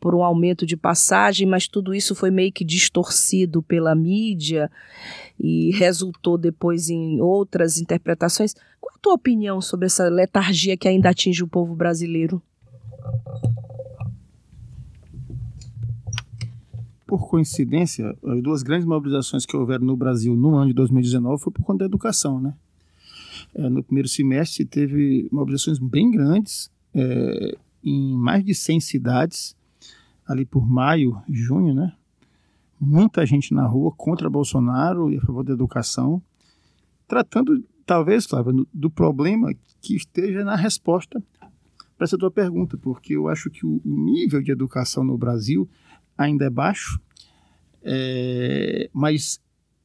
por, 0.00 0.14
um 0.14 0.22
aumento 0.22 0.66
de 0.66 0.76
passagem, 0.76 1.46
mas 1.46 1.68
tudo 1.68 1.94
isso 1.94 2.14
foi 2.14 2.30
meio 2.30 2.52
que 2.52 2.64
distorcido 2.64 3.62
pela 3.62 3.94
mídia 3.94 4.70
e 5.38 5.70
resultou 5.78 6.36
depois 6.36 6.90
em 6.90 7.20
outras 7.20 7.78
interpretações. 7.78 8.54
Qual 8.80 8.94
a 8.94 8.98
tua 8.98 9.14
opinião 9.14 9.60
sobre 9.60 9.86
essa 9.86 10.08
letargia 10.08 10.76
que 10.76 10.88
ainda 10.88 11.10
atinge 11.10 11.42
o 11.42 11.48
povo 11.48 11.76
brasileiro? 11.76 12.42
Por 17.06 17.28
coincidência, 17.28 18.16
as 18.24 18.42
duas 18.42 18.62
grandes 18.62 18.86
mobilizações 18.86 19.44
que 19.44 19.56
houveram 19.56 19.84
no 19.84 19.96
Brasil 19.96 20.34
no 20.36 20.56
ano 20.56 20.68
de 20.68 20.74
2019 20.74 21.42
foi 21.42 21.52
por 21.52 21.64
conta 21.64 21.80
da 21.80 21.84
educação, 21.86 22.40
né? 22.40 22.54
É, 23.54 23.68
no 23.68 23.82
primeiro 23.82 24.08
semestre 24.08 24.64
teve 24.64 25.28
mobilizações 25.30 25.78
bem 25.78 26.10
grandes, 26.10 26.70
é, 26.94 27.56
em 27.82 28.14
mais 28.14 28.44
de 28.44 28.54
100 28.54 28.80
cidades, 28.80 29.56
ali 30.26 30.44
por 30.44 30.68
maio, 30.68 31.20
junho, 31.28 31.74
né? 31.74 31.92
Muita 32.80 33.26
gente 33.26 33.52
na 33.52 33.66
rua 33.66 33.92
contra 33.92 34.30
Bolsonaro 34.30 35.12
e 35.12 35.18
a 35.18 35.20
favor 35.20 35.44
da 35.44 35.52
educação, 35.52 36.22
tratando, 37.06 37.64
talvez, 37.84 38.24
Flávio, 38.24 38.66
do 38.72 38.90
problema 38.90 39.52
que 39.80 39.96
esteja 39.96 40.44
na 40.44 40.56
resposta 40.56 41.22
para 41.96 42.04
essa 42.04 42.16
tua 42.16 42.30
pergunta, 42.30 42.78
porque 42.78 43.14
eu 43.14 43.28
acho 43.28 43.50
que 43.50 43.66
o 43.66 43.80
nível 43.84 44.40
de 44.40 44.52
educação 44.52 45.04
no 45.04 45.18
Brasil 45.18 45.68
ainda 46.16 46.46
é 46.46 46.50
baixo, 46.50 47.00
é, 47.82 48.88
mas 48.92 49.40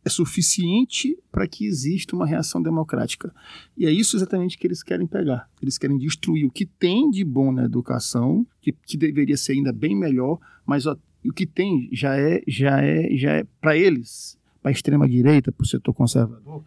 é 0.06 0.10
suficiente 0.10 1.18
para 1.32 1.48
que 1.48 1.66
exista 1.66 2.16
uma 2.16 2.28
reação 2.28 2.62
democrática. 2.62 3.34
E 3.76 3.88
é 3.88 3.92
isso 3.92 4.16
exatamente 4.16 4.56
que 4.56 4.68
eles 4.68 4.84
querem 4.84 5.08
pegar. 5.08 5.50
Eles 5.60 5.80
querem 5.80 5.98
destruir 5.98 6.46
o 6.46 6.52
que 6.52 6.66
tem 6.66 7.10
de 7.10 7.26
bom 7.26 7.52
na 7.52 7.66
educação, 7.66 8.46
que, 8.62 8.72
que 8.72 8.96
deveria 8.98 9.36
ser 9.36 9.54
ainda 9.54 9.74
bem 9.74 9.96
melhor, 9.96 10.38
mas 10.64 10.86
ó, 10.86 10.96
o 11.26 11.34
que 11.34 11.48
tem 11.48 11.90
já 11.92 12.16
é, 12.16 12.44
já 12.48 12.84
é, 12.84 13.18
já 13.18 13.32
é 13.32 13.44
para 13.60 13.76
eles, 13.76 14.38
para 14.62 14.70
a 14.70 14.72
extrema 14.72 15.10
direita, 15.10 15.52
para 15.52 15.64
o 15.64 15.68
setor 15.68 15.94
conservador, 15.94 16.64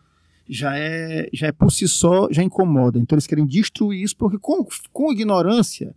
já 0.48 0.76
é, 0.76 1.28
já 1.32 1.46
é 1.46 1.52
por 1.52 1.70
si 1.70 1.86
só 1.86 2.28
já 2.32 2.42
incomoda. 2.42 2.98
Então 2.98 3.14
eles 3.14 3.26
querem 3.28 3.46
destruir 3.46 4.02
isso 4.02 4.16
porque 4.16 4.38
com, 4.38 4.66
com 4.92 5.12
ignorância 5.12 5.94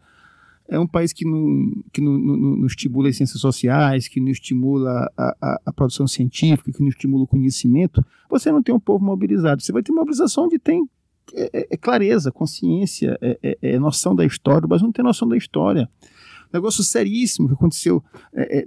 é 0.71 0.79
um 0.79 0.88
país 0.88 1.12
que 1.12 1.25
não, 1.25 1.84
que 1.91 1.99
não, 1.99 2.17
não, 2.17 2.38
não 2.38 2.65
estimula 2.65 3.10
as 3.10 3.17
ciências 3.17 3.41
sociais, 3.41 4.07
que 4.07 4.21
não 4.21 4.29
estimula 4.29 5.12
a, 5.17 5.36
a, 5.41 5.62
a, 5.65 5.73
produção 5.73 6.07
científica, 6.07 6.71
que 6.71 6.79
não 6.79 6.88
estimula 6.88 7.25
o 7.25 7.27
conhecimento, 7.27 8.03
você 8.29 8.49
não 8.53 8.63
tem 8.63 8.73
um 8.73 8.79
povo 8.79 9.03
mobilizado. 9.03 9.62
Você 9.62 9.73
vai 9.73 9.84
ter 9.84 9.91
mobilização 9.91 10.45
onde 10.45 10.57
tem 10.57 10.89
é, 11.34 11.49
é, 11.53 11.67
é 11.71 11.77
clareza, 11.77 12.31
consciência, 12.31 13.17
é, 13.21 13.38
é, 13.43 13.57
é 13.73 13.79
noção 13.79 14.15
da 14.15 14.25
história, 14.25 14.65
mas 14.65 14.81
não 14.81 14.93
tem 14.93 15.03
noção 15.03 15.27
da 15.27 15.36
história. 15.36 15.89
Negócio 16.53 16.84
seríssimo 16.84 17.49
que 17.49 17.53
aconteceu 17.53 18.03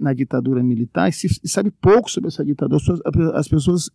na 0.01 0.13
ditadura 0.15 0.63
militar, 0.63 1.09
e 1.09 1.13
se, 1.13 1.29
sabe 1.45 1.71
pouco 1.71 2.11
sobre 2.11 2.29
essa 2.29 2.45
ditadura. 2.45 2.77
As 2.77 2.83
pessoas, 2.83 3.35
as 3.35 3.49
pessoas 3.49 3.91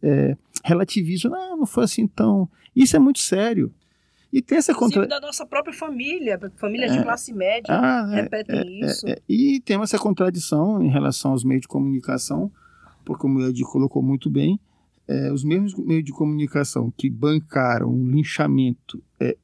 relativizam, 0.63 1.31
não, 1.31 1.57
não 1.57 1.65
foi 1.65 1.83
assim 1.83 2.07
tão. 2.07 2.49
Isso 2.75 2.95
é 2.95 2.99
muito 2.99 3.19
sério. 3.19 3.71
E 4.31 4.41
tem 4.41 4.57
essa 4.59 4.73
contra... 4.75 5.07
da 5.07 5.19
nossa 5.19 5.45
própria 5.45 5.73
família, 5.73 6.39
família 6.55 6.85
é, 6.85 6.89
de 6.89 7.03
classe 7.03 7.33
média, 7.33 7.65
ah, 7.69 8.07
é, 8.11 8.21
repetem 8.21 8.59
é, 8.59 8.85
isso. 8.85 9.07
É, 9.07 9.17
e 9.27 9.59
tem 9.61 9.81
essa 9.81 9.97
contradição 9.97 10.83
em 10.83 10.89
relação 10.89 11.31
aos 11.31 11.43
meios 11.43 11.61
de 11.61 11.67
comunicação, 11.67 12.51
porque 13.03 13.21
como 13.21 13.39
o 13.39 13.47
Ed 13.47 13.61
colocou 13.63 14.03
muito 14.03 14.29
bem, 14.29 14.59
é, 15.07 15.31
os 15.31 15.43
mesmos 15.43 15.73
meios 15.75 16.03
de 16.03 16.11
comunicação 16.11 16.93
que 16.95 17.09
bancaram 17.09 17.89
um 17.89 18.07
linchamento, 18.07 19.01
é, 19.19 19.35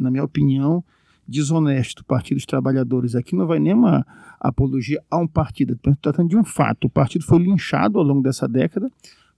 na 0.00 0.10
minha 0.10 0.24
opinião, 0.24 0.82
desonesto 1.28 2.02
do 2.02 2.06
Partido 2.06 2.38
dos 2.38 2.46
Trabalhadores. 2.46 3.14
Aqui 3.14 3.36
não 3.36 3.46
vai 3.46 3.60
nem 3.60 3.74
uma 3.74 4.04
apologia 4.40 5.00
a 5.08 5.18
um 5.18 5.28
partido, 5.28 5.74
está 5.74 5.94
tratando 6.00 6.30
de 6.30 6.36
um 6.36 6.42
fato. 6.42 6.86
O 6.86 6.90
partido 6.90 7.24
foi 7.24 7.38
linchado 7.38 7.98
ao 7.98 8.04
longo 8.04 8.22
dessa 8.22 8.48
década 8.48 8.90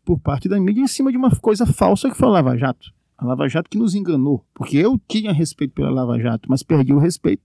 por 0.05 0.18
parte 0.18 0.48
da 0.48 0.59
mídia 0.59 0.81
em 0.81 0.87
cima 0.87 1.11
de 1.11 1.18
uma 1.18 1.31
coisa 1.37 1.66
falsa 1.66 2.09
que 2.09 2.16
foi 2.16 2.29
o 2.29 2.31
Lava 2.31 2.57
Jato. 2.57 2.92
A 3.20 3.26
Lava 3.26 3.46
Jato 3.46 3.68
que 3.68 3.76
nos 3.76 3.94
enganou, 3.94 4.42
porque 4.54 4.78
eu 4.78 4.98
tinha 5.06 5.30
respeito 5.30 5.74
pela 5.74 5.90
Lava 5.90 6.18
Jato, 6.18 6.48
mas 6.48 6.62
perdi 6.62 6.94
o 6.94 6.98
respeito 6.98 7.42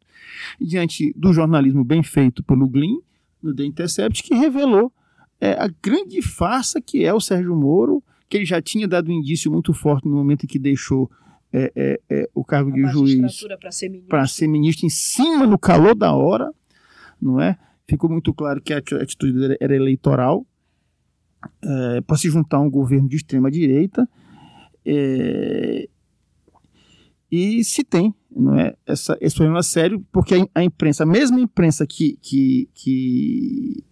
diante 0.59 1.13
do 1.17 1.33
jornalismo 1.33 1.83
bem 1.83 2.01
feito 2.01 2.41
pelo 2.41 2.65
Glyn, 2.65 3.01
no 3.43 3.53
The 3.53 3.65
Intercept, 3.65 4.23
que 4.23 4.33
revelou 4.33 4.91
é, 5.39 5.51
a 5.51 5.67
grande 5.83 6.21
farsa 6.21 6.79
que 6.79 7.03
é 7.03 7.13
o 7.13 7.19
Sérgio 7.19 7.53
Moro, 7.53 8.01
que 8.29 8.37
ele 8.37 8.45
já 8.45 8.61
tinha 8.61 8.87
dado 8.87 9.09
um 9.09 9.11
indício 9.11 9.51
muito 9.51 9.73
forte 9.73 10.07
no 10.07 10.15
momento 10.15 10.45
em 10.45 10.47
que 10.47 10.57
deixou 10.57 11.11
é, 11.51 11.71
é, 11.75 12.01
é 12.09 12.29
o 12.33 12.43
cargo 12.43 12.71
a 12.71 12.73
de 12.73 12.87
juiz 12.87 13.45
para 13.59 13.69
ser, 13.69 13.91
ser, 14.27 14.47
ministro 14.47 14.85
em 14.85 14.89
cima, 14.89 15.45
no 15.45 15.59
calor 15.59 15.93
da 15.93 16.13
hora, 16.13 16.53
não 17.21 17.41
é? 17.41 17.57
Ficou 17.85 18.09
muito 18.09 18.33
claro 18.33 18.61
que 18.61 18.73
a 18.73 18.77
atitude 18.77 19.57
era 19.59 19.75
eleitoral 19.75 20.45
é, 21.61 22.01
para 22.01 22.15
se 22.15 22.29
juntar 22.29 22.57
a 22.57 22.61
um 22.61 22.69
governo 22.69 23.09
de 23.09 23.17
extrema 23.17 23.51
direita 23.51 24.07
é, 24.85 25.89
e 27.31 27.63
se 27.63 27.83
tem 27.83 28.13
não 28.35 28.57
é, 28.59 28.75
essa, 28.85 29.17
esse 29.21 29.35
problema 29.35 29.63
sério, 29.63 30.05
porque 30.11 30.35
a, 30.35 30.59
a 30.59 30.63
imprensa, 30.63 31.03
a 31.03 31.07
mesma 31.07 31.39
imprensa 31.39 31.87
que, 31.87 32.17
que, 32.21 32.69
que 32.73 33.83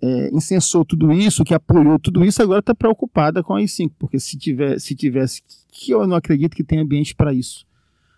é, 0.00 0.30
incensou 0.32 0.84
tudo 0.84 1.12
isso, 1.12 1.44
que 1.44 1.52
apoiou 1.52 1.98
tudo 1.98 2.24
isso, 2.24 2.40
agora 2.42 2.60
está 2.60 2.74
preocupada 2.74 3.42
com 3.42 3.54
a 3.54 3.58
AI-5, 3.58 3.92
porque 3.98 4.20
se, 4.20 4.38
tiver, 4.38 4.78
se 4.78 4.94
tivesse, 4.94 5.42
que 5.68 5.90
eu 5.90 6.06
não 6.06 6.16
acredito 6.16 6.56
que 6.56 6.64
tenha 6.64 6.82
ambiente 6.82 7.14
para 7.14 7.34
isso, 7.34 7.66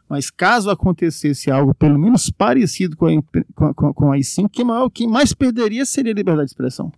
mas 0.08 0.30
caso 0.30 0.70
acontecesse 0.70 1.50
algo 1.50 1.74
pelo 1.74 1.98
menos 1.98 2.30
parecido 2.30 2.96
com 2.96 3.06
a, 3.06 3.74
com, 3.74 3.94
com 3.94 4.12
a 4.12 4.16
AI-5, 4.16 4.50
quem, 4.50 4.66
quem 4.92 5.08
mais 5.08 5.32
perderia 5.32 5.84
seria 5.86 6.12
a 6.12 6.14
liberdade 6.14 6.46
de 6.46 6.52
expressão 6.52 6.92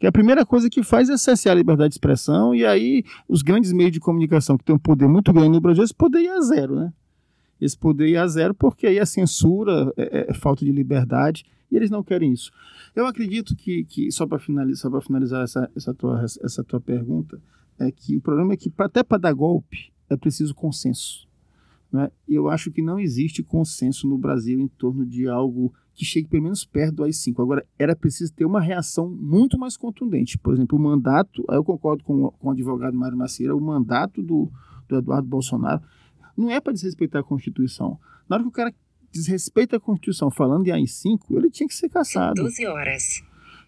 que 0.00 0.06
a 0.06 0.12
primeira 0.12 0.46
coisa 0.46 0.70
que 0.70 0.82
faz 0.82 1.10
é 1.10 1.16
cessar 1.18 1.52
a 1.52 1.54
liberdade 1.54 1.90
de 1.90 1.94
expressão, 1.96 2.54
e 2.54 2.64
aí 2.64 3.04
os 3.28 3.42
grandes 3.42 3.70
meios 3.70 3.92
de 3.92 4.00
comunicação 4.00 4.56
que 4.56 4.64
têm 4.64 4.74
um 4.74 4.78
poder 4.78 5.06
muito 5.06 5.30
grande 5.30 5.50
no 5.50 5.60
Brasil, 5.60 5.84
esse 5.84 5.94
poder 5.94 6.22
ia 6.22 6.36
a 6.36 6.40
zero, 6.40 6.74
né? 6.74 6.92
Esse 7.60 7.76
poder 7.76 8.08
ia 8.08 8.22
a 8.22 8.26
zero 8.26 8.54
porque 8.54 8.86
aí 8.86 8.98
a 8.98 9.04
censura 9.04 9.92
é, 9.98 10.20
é, 10.20 10.30
é 10.30 10.34
falta 10.34 10.64
de 10.64 10.72
liberdade, 10.72 11.44
e 11.70 11.76
eles 11.76 11.90
não 11.90 12.02
querem 12.02 12.32
isso. 12.32 12.50
Eu 12.96 13.04
acredito 13.04 13.54
que, 13.54 13.84
que 13.84 14.10
só 14.10 14.26
para 14.26 14.38
finalizar, 14.38 14.90
só 14.90 15.00
finalizar 15.02 15.44
essa, 15.44 15.70
essa, 15.76 15.92
tua, 15.92 16.24
essa 16.24 16.64
tua 16.64 16.80
pergunta, 16.80 17.38
é 17.78 17.92
que 17.92 18.16
o 18.16 18.22
problema 18.22 18.54
é 18.54 18.56
que 18.56 18.72
até 18.78 19.02
para 19.02 19.18
dar 19.18 19.34
golpe 19.34 19.92
é 20.08 20.16
preciso 20.16 20.54
consenso. 20.54 21.28
Né? 21.92 22.10
Eu 22.26 22.48
acho 22.48 22.70
que 22.70 22.80
não 22.80 22.98
existe 22.98 23.42
consenso 23.42 24.08
no 24.08 24.16
Brasil 24.16 24.58
em 24.58 24.68
torno 24.68 25.04
de 25.04 25.28
algo 25.28 25.74
que 25.94 26.04
chegue 26.04 26.28
pelo 26.28 26.44
menos 26.44 26.64
perto 26.64 26.96
do 26.96 27.04
AI-5. 27.04 27.42
Agora, 27.42 27.66
era 27.78 27.94
preciso 27.94 28.32
ter 28.32 28.44
uma 28.44 28.60
reação 28.60 29.08
muito 29.08 29.58
mais 29.58 29.76
contundente. 29.76 30.38
Por 30.38 30.54
exemplo, 30.54 30.78
o 30.78 30.82
mandato, 30.82 31.44
eu 31.48 31.64
concordo 31.64 32.04
com, 32.04 32.30
com 32.30 32.48
o 32.48 32.50
advogado 32.50 32.96
Mário 32.96 33.18
Macieira, 33.18 33.54
o 33.54 33.60
mandato 33.60 34.22
do, 34.22 34.50
do 34.88 34.96
Eduardo 34.96 35.28
Bolsonaro 35.28 35.82
não 36.36 36.50
é 36.50 36.60
para 36.60 36.72
desrespeitar 36.72 37.20
a 37.20 37.24
Constituição. 37.24 37.98
Na 38.28 38.36
hora 38.36 38.42
que 38.42 38.48
o 38.48 38.52
cara 38.52 38.74
desrespeita 39.12 39.76
a 39.76 39.80
Constituição 39.80 40.30
falando 40.30 40.66
em 40.66 40.70
AI-5, 40.70 41.20
ele 41.30 41.50
tinha 41.50 41.68
que 41.68 41.74
ser 41.74 41.88
caçado. 41.88 42.42
12 42.42 42.66
horas. 42.66 43.22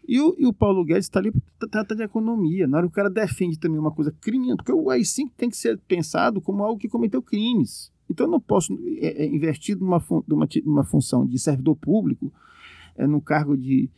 E 0.06 0.20
o, 0.20 0.34
e 0.38 0.46
o 0.46 0.52
Paulo 0.52 0.84
Guedes 0.84 1.04
está 1.04 1.20
ali 1.20 1.32
para 1.58 1.68
tratar 1.68 1.94
de 1.94 2.02
economia. 2.02 2.66
Na 2.66 2.78
hora 2.78 2.86
que 2.86 2.92
o 2.92 2.94
cara 2.94 3.10
defende 3.10 3.58
também 3.58 3.78
uma 3.78 3.92
coisa 3.92 4.12
crime, 4.20 4.56
porque 4.56 4.72
o 4.72 4.90
AI-5 4.90 5.30
tem 5.36 5.48
que 5.48 5.56
ser 5.56 5.78
pensado 5.86 6.40
como 6.40 6.62
algo 6.62 6.78
que 6.78 6.88
cometeu 6.88 7.22
crimes. 7.22 7.91
Então, 8.08 8.26
eu 8.26 8.30
não 8.30 8.40
posso 8.40 8.78
é, 8.98 9.24
é, 9.24 9.26
investir 9.26 9.76
numa, 9.76 10.02
numa, 10.26 10.48
numa 10.64 10.84
função 10.84 11.26
de 11.26 11.38
servidor 11.38 11.76
público, 11.76 12.32
é, 12.96 13.06
num, 13.06 13.20
cargo 13.20 13.56
de, 13.56 13.88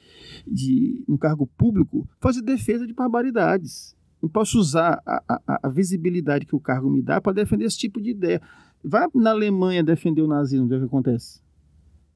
de, 0.46 1.04
cargo 1.20 1.46
público, 1.46 2.08
fazer 2.20 2.42
defesa 2.42 2.86
de 2.86 2.92
barbaridades. 2.92 3.96
Não 4.22 4.28
posso 4.28 4.58
usar 4.58 5.02
a, 5.04 5.22
a, 5.28 5.60
a 5.64 5.68
visibilidade 5.68 6.46
que 6.46 6.56
o 6.56 6.60
cargo 6.60 6.88
me 6.88 7.02
dá 7.02 7.20
para 7.20 7.32
defender 7.32 7.64
esse 7.64 7.78
tipo 7.78 8.00
de 8.00 8.10
ideia. 8.10 8.40
Vai 8.82 9.06
na 9.14 9.30
Alemanha 9.30 9.82
defender 9.82 10.22
o 10.22 10.28
nazismo, 10.28 10.68
ver 10.68 10.76
o 10.76 10.80
que 10.80 10.86
acontece. 10.86 11.42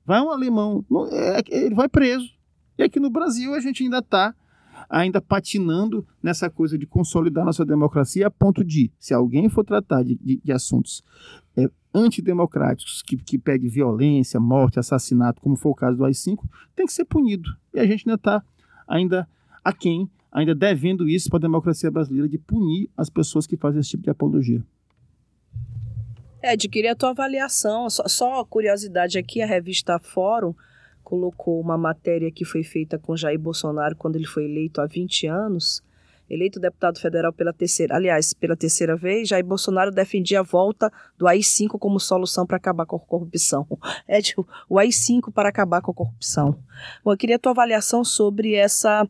Vai 0.06 0.20
um 0.22 0.30
alemão, 0.30 0.84
é, 1.10 1.42
ele 1.48 1.74
vai 1.74 1.88
preso. 1.88 2.30
E 2.78 2.82
aqui 2.82 3.00
no 3.00 3.10
Brasil 3.10 3.54
a 3.54 3.60
gente 3.60 3.82
ainda 3.82 3.98
está 3.98 4.34
ainda 4.88 5.20
patinando 5.20 6.06
nessa 6.22 6.48
coisa 6.48 6.78
de 6.78 6.86
consolidar 6.86 7.44
nossa 7.44 7.64
democracia 7.64 8.26
a 8.26 8.30
ponto 8.30 8.64
de, 8.64 8.92
se 8.98 9.12
alguém 9.12 9.48
for 9.48 9.64
tratar 9.64 10.02
de, 10.02 10.16
de, 10.16 10.40
de 10.42 10.52
assuntos 10.52 11.02
é, 11.58 11.68
antidemocráticos, 11.92 13.02
que, 13.02 13.16
que 13.16 13.38
pede 13.38 13.68
violência, 13.68 14.38
morte, 14.38 14.78
assassinato, 14.78 15.40
como 15.40 15.56
foi 15.56 15.72
o 15.72 15.74
caso 15.74 15.96
do 15.96 16.04
AI-5, 16.04 16.38
tem 16.76 16.86
que 16.86 16.92
ser 16.92 17.04
punido. 17.04 17.50
E 17.74 17.80
a 17.80 17.86
gente 17.86 18.08
ainda 18.08 18.14
está 18.14 18.42
ainda 18.86 19.28
aquém, 19.64 20.08
ainda 20.30 20.54
devendo 20.54 21.08
isso 21.08 21.28
para 21.28 21.38
a 21.38 21.42
democracia 21.42 21.90
brasileira, 21.90 22.28
de 22.28 22.38
punir 22.38 22.88
as 22.96 23.10
pessoas 23.10 23.46
que 23.46 23.56
fazem 23.56 23.80
esse 23.80 23.90
tipo 23.90 24.04
de 24.04 24.10
apologia. 24.10 24.62
Ed, 26.42 26.68
queria 26.68 26.92
a 26.92 26.96
tua 26.96 27.10
avaliação. 27.10 27.90
Só, 27.90 28.06
só 28.06 28.44
curiosidade 28.44 29.18
aqui, 29.18 29.42
a 29.42 29.46
revista 29.46 29.98
Fórum 29.98 30.54
colocou 31.02 31.60
uma 31.60 31.76
matéria 31.76 32.30
que 32.30 32.44
foi 32.44 32.62
feita 32.62 32.98
com 32.98 33.16
Jair 33.16 33.38
Bolsonaro 33.38 33.96
quando 33.96 34.16
ele 34.16 34.26
foi 34.26 34.44
eleito 34.44 34.80
há 34.80 34.86
20 34.86 35.26
anos. 35.26 35.82
Eleito 36.28 36.60
deputado 36.60 37.00
federal 37.00 37.32
pela 37.32 37.52
terceira, 37.52 37.96
aliás, 37.96 38.34
pela 38.34 38.56
terceira 38.56 38.96
vez, 38.96 39.28
Jair 39.28 39.44
Bolsonaro 39.44 39.90
defendia 39.90 40.40
a 40.40 40.42
volta 40.42 40.92
do 41.16 41.26
AI-5 41.26 41.78
como 41.78 41.98
solução 41.98 42.46
para 42.46 42.56
acabar 42.56 42.86
com 42.86 42.96
a 42.96 43.00
corrupção. 43.00 43.66
É 44.06 44.22
tipo, 44.22 44.46
o 44.68 44.78
AI-5 44.78 45.32
para 45.32 45.48
acabar 45.48 45.82
com 45.82 45.90
a 45.90 45.94
corrupção. 45.94 46.58
Bom, 47.04 47.12
eu 47.12 47.16
queria 47.16 47.36
a 47.36 47.38
tua 47.38 47.52
avaliação 47.52 48.04
sobre 48.04 48.54
essa, 48.54 49.06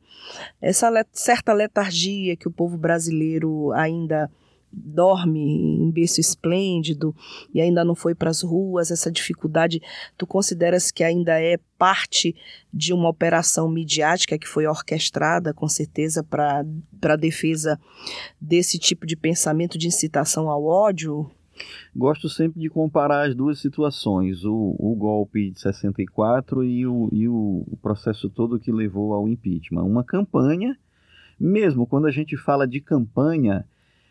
essa 0.60 0.90
certa 1.12 1.52
letargia 1.52 2.36
que 2.36 2.48
o 2.48 2.50
povo 2.50 2.76
brasileiro 2.76 3.72
ainda 3.72 4.30
dorme 4.72 5.40
em 5.40 5.90
berço 5.90 6.20
esplêndido 6.20 7.14
e 7.52 7.60
ainda 7.60 7.84
não 7.84 7.94
foi 7.94 8.14
para 8.14 8.30
as 8.30 8.42
ruas, 8.42 8.90
essa 8.90 9.10
dificuldade, 9.10 9.80
tu 10.16 10.26
consideras 10.26 10.90
que 10.90 11.02
ainda 11.02 11.40
é 11.40 11.58
parte 11.78 12.34
de 12.72 12.92
uma 12.92 13.08
operação 13.08 13.68
midiática 13.68 14.38
que 14.38 14.48
foi 14.48 14.66
orquestrada, 14.66 15.54
com 15.54 15.68
certeza, 15.68 16.22
para 16.22 16.64
a 17.02 17.16
defesa 17.16 17.78
desse 18.40 18.78
tipo 18.78 19.06
de 19.06 19.16
pensamento 19.16 19.78
de 19.78 19.86
incitação 19.86 20.50
ao 20.50 20.64
ódio? 20.64 21.30
Gosto 21.94 22.28
sempre 22.28 22.60
de 22.60 22.68
comparar 22.68 23.28
as 23.28 23.34
duas 23.34 23.58
situações, 23.58 24.44
o, 24.44 24.76
o 24.78 24.94
golpe 24.94 25.50
de 25.50 25.60
64 25.60 26.62
e, 26.62 26.86
o, 26.86 27.08
e 27.12 27.28
o, 27.28 27.64
o 27.66 27.76
processo 27.82 28.28
todo 28.28 28.60
que 28.60 28.70
levou 28.70 29.12
ao 29.12 29.28
impeachment. 29.28 29.82
Uma 29.82 30.04
campanha, 30.04 30.78
mesmo 31.38 31.86
quando 31.86 32.06
a 32.06 32.10
gente 32.10 32.36
fala 32.36 32.66
de 32.66 32.80
campanha, 32.80 33.64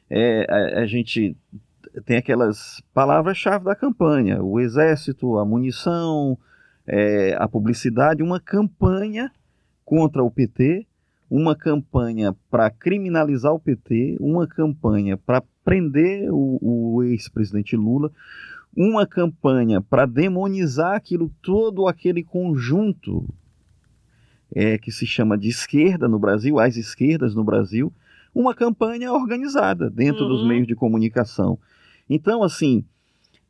é, 0.10 0.46
a, 0.50 0.82
a 0.82 0.86
gente 0.86 1.36
tem 2.06 2.17
aquelas 2.17 2.82
palavras-chave 2.93 3.65
da 3.65 3.76
campanha: 3.76 4.41
o 4.41 4.60
exército, 4.60 5.38
a 5.38 5.46
munição, 5.46 6.38
é, 6.86 7.36
a 7.38 7.48
publicidade, 7.48 8.24
uma 8.24 8.39
campanha 8.39 9.32
contra 9.84 10.24
o 10.24 10.32
PT, 10.32 10.86
uma 11.30 11.56
campanha 11.56 12.36
para 12.50 12.70
criminalizar 12.70 13.54
o 13.54 13.60
PT, 13.60 14.17
uma 14.20 14.48
campanha 14.48 15.17
para 15.17 15.43
prender 15.63 16.30
o, 16.32 16.60
o 16.62 17.04
ex-presidente 17.04 17.76
Lula, 17.76 18.12
uma 18.76 19.06
campanha 19.06 19.82
para 19.82 20.06
demonizar 20.06 20.96
aquilo 20.96 21.32
todo 21.41 21.88
aquele 21.88 22.24
conjunto 22.24 23.28
é, 24.54 24.78
que 24.78 24.91
se 24.91 25.06
chama 25.06 25.38
de 25.38 25.50
esquerda 25.50 26.08
no 26.08 26.20
Brasil, 26.20 26.60
as 26.60 26.78
esquerdas 26.78 27.36
no 27.36 27.43
Brasil, 27.43 27.91
uma 28.38 28.54
campanha 28.54 29.12
organizada 29.12 29.89
dentro 29.89 30.23
uhum. 30.23 30.30
dos 30.30 30.47
meios 30.47 30.67
de 30.67 30.76
comunicação. 30.76 31.58
Então, 32.08 32.43
assim, 32.43 32.86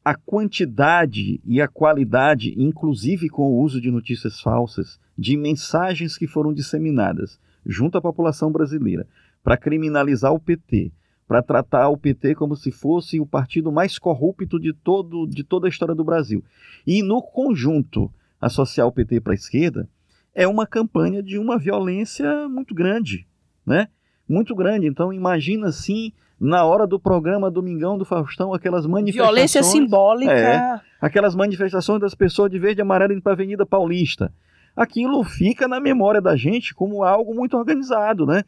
a 0.04 0.15
quantidade 0.15 1.41
e 1.43 1.60
a 1.62 1.67
qualidade, 1.67 2.56
inclusive 2.58 3.28
com 3.28 3.52
o 3.52 3.60
uso 3.62 3.82
de 3.82 3.91
notícias 3.91 4.39
falsas, 4.39 4.97
de 5.17 5.36
mensagens 5.36 6.17
que 6.17 6.26
foram 6.26 6.54
disseminadas 6.54 7.38
junto 7.65 7.97
à 7.97 8.02
população 8.02 8.50
brasileira 8.50 9.06
para 9.43 9.58
criminalizar 9.58 10.34
o 10.34 10.39
PT, 10.39 10.93
para 11.28 11.43
tratar 11.43 11.89
o 11.89 11.97
PT 11.97 12.36
como 12.36 12.56
se 12.56 12.71
fosse 12.71 13.19
o 13.19 13.26
partido 13.26 13.73
mais 13.73 14.00
corrupto 14.00 14.58
de, 14.58 14.71
todo, 14.71 15.28
de 15.28 15.43
toda 15.43 15.67
a 15.67 15.69
história 15.69 15.93
do 15.93 16.06
Brasil. 16.06 16.41
E 16.86 17.04
no 17.04 17.21
conjunto 17.21 18.10
associar 18.39 18.88
o 18.88 18.91
PT 18.93 19.19
para 19.19 19.34
a 19.34 19.36
esquerda 19.36 19.89
é 20.34 20.47
uma 20.47 20.65
campanha 20.65 21.21
de 21.21 21.38
uma 21.38 21.58
violência 21.58 22.47
muito 22.47 22.73
grande, 22.73 23.28
né? 23.65 23.89
Muito 24.28 24.56
grande. 24.56 24.88
Então 24.88 25.13
imagina 25.13 25.68
assim 25.68 26.12
na 26.40 26.63
hora 26.63 26.86
do 26.86 27.00
programa 27.00 27.50
Domingão 27.50 27.98
do 27.98 28.06
Faustão, 28.06 28.54
aquelas 28.54 28.86
manifestações. 28.86 29.34
Violência 29.34 29.63
simbólica. 29.63 30.32
É, 30.32 30.82
aquelas 31.02 31.36
manifestações 31.36 32.00
das 32.00 32.13
pessoas 32.13 32.52
de 32.52 32.60
verde 32.60 32.82
e 32.82 32.84
amarelo 32.84 33.13
indo 33.13 33.22
para 33.22 33.32
a 33.32 33.36
Avenida 33.36 33.66
Paulista. 33.66 34.32
Aquilo 34.76 35.24
fica 35.24 35.68
na 35.68 35.80
memória 35.80 36.22
da 36.22 36.36
gente 36.36 36.76
como 36.76 37.04
algo 37.04 37.34
muito 37.34 37.58
organizado, 37.58 38.26
né? 38.26 38.44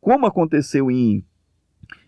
Como 0.00 0.26
aconteceu 0.26 0.90
em, 0.90 1.24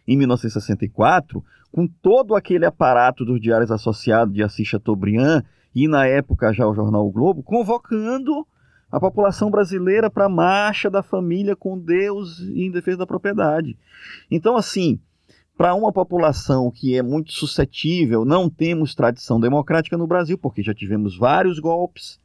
em 0.06 0.16
1964, 0.16 1.42
com 1.72 1.86
todo 1.86 2.34
aquele 2.34 2.66
aparato 2.66 3.24
dos 3.24 3.40
diários 3.40 3.70
associados 3.70 4.34
de 4.34 4.42
Assis 4.42 4.68
Chateaubriand 4.68 5.42
e 5.74 5.88
na 5.88 6.06
época 6.06 6.52
já 6.52 6.66
o 6.66 6.74
jornal 6.74 7.06
o 7.06 7.10
Globo, 7.10 7.42
convocando 7.42 8.46
a 8.94 9.00
população 9.00 9.50
brasileira 9.50 10.08
para 10.08 10.26
a 10.26 10.28
marcha 10.28 10.88
da 10.88 11.02
família 11.02 11.56
com 11.56 11.76
Deus 11.76 12.38
e 12.38 12.62
em 12.62 12.70
defesa 12.70 12.98
da 12.98 13.06
propriedade. 13.06 13.76
Então, 14.30 14.56
assim, 14.56 15.00
para 15.56 15.74
uma 15.74 15.92
população 15.92 16.70
que 16.70 16.96
é 16.96 17.02
muito 17.02 17.32
suscetível, 17.32 18.24
não 18.24 18.48
temos 18.48 18.94
tradição 18.94 19.40
democrática 19.40 19.98
no 19.98 20.06
Brasil, 20.06 20.38
porque 20.38 20.62
já 20.62 20.72
tivemos 20.72 21.18
vários 21.18 21.58
golpes, 21.58 22.20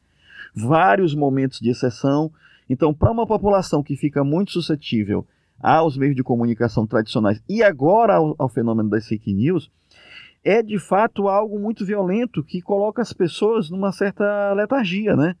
vários 0.54 1.12
momentos 1.12 1.58
de 1.58 1.70
exceção. 1.70 2.30
Então, 2.68 2.94
para 2.94 3.10
uma 3.10 3.26
população 3.26 3.82
que 3.82 3.96
fica 3.96 4.22
muito 4.22 4.52
suscetível 4.52 5.26
aos 5.60 5.96
meios 5.96 6.14
de 6.14 6.22
comunicação 6.22 6.86
tradicionais 6.86 7.42
e 7.48 7.64
agora 7.64 8.14
ao, 8.14 8.36
ao 8.38 8.48
fenômeno 8.48 8.88
das 8.88 9.08
fake 9.08 9.34
news, 9.34 9.68
é 10.44 10.62
de 10.62 10.78
fato 10.78 11.26
algo 11.26 11.58
muito 11.58 11.84
violento 11.84 12.44
que 12.44 12.62
coloca 12.62 13.02
as 13.02 13.12
pessoas 13.12 13.70
numa 13.70 13.90
certa 13.90 14.52
letargia, 14.52 15.16
né? 15.16 15.34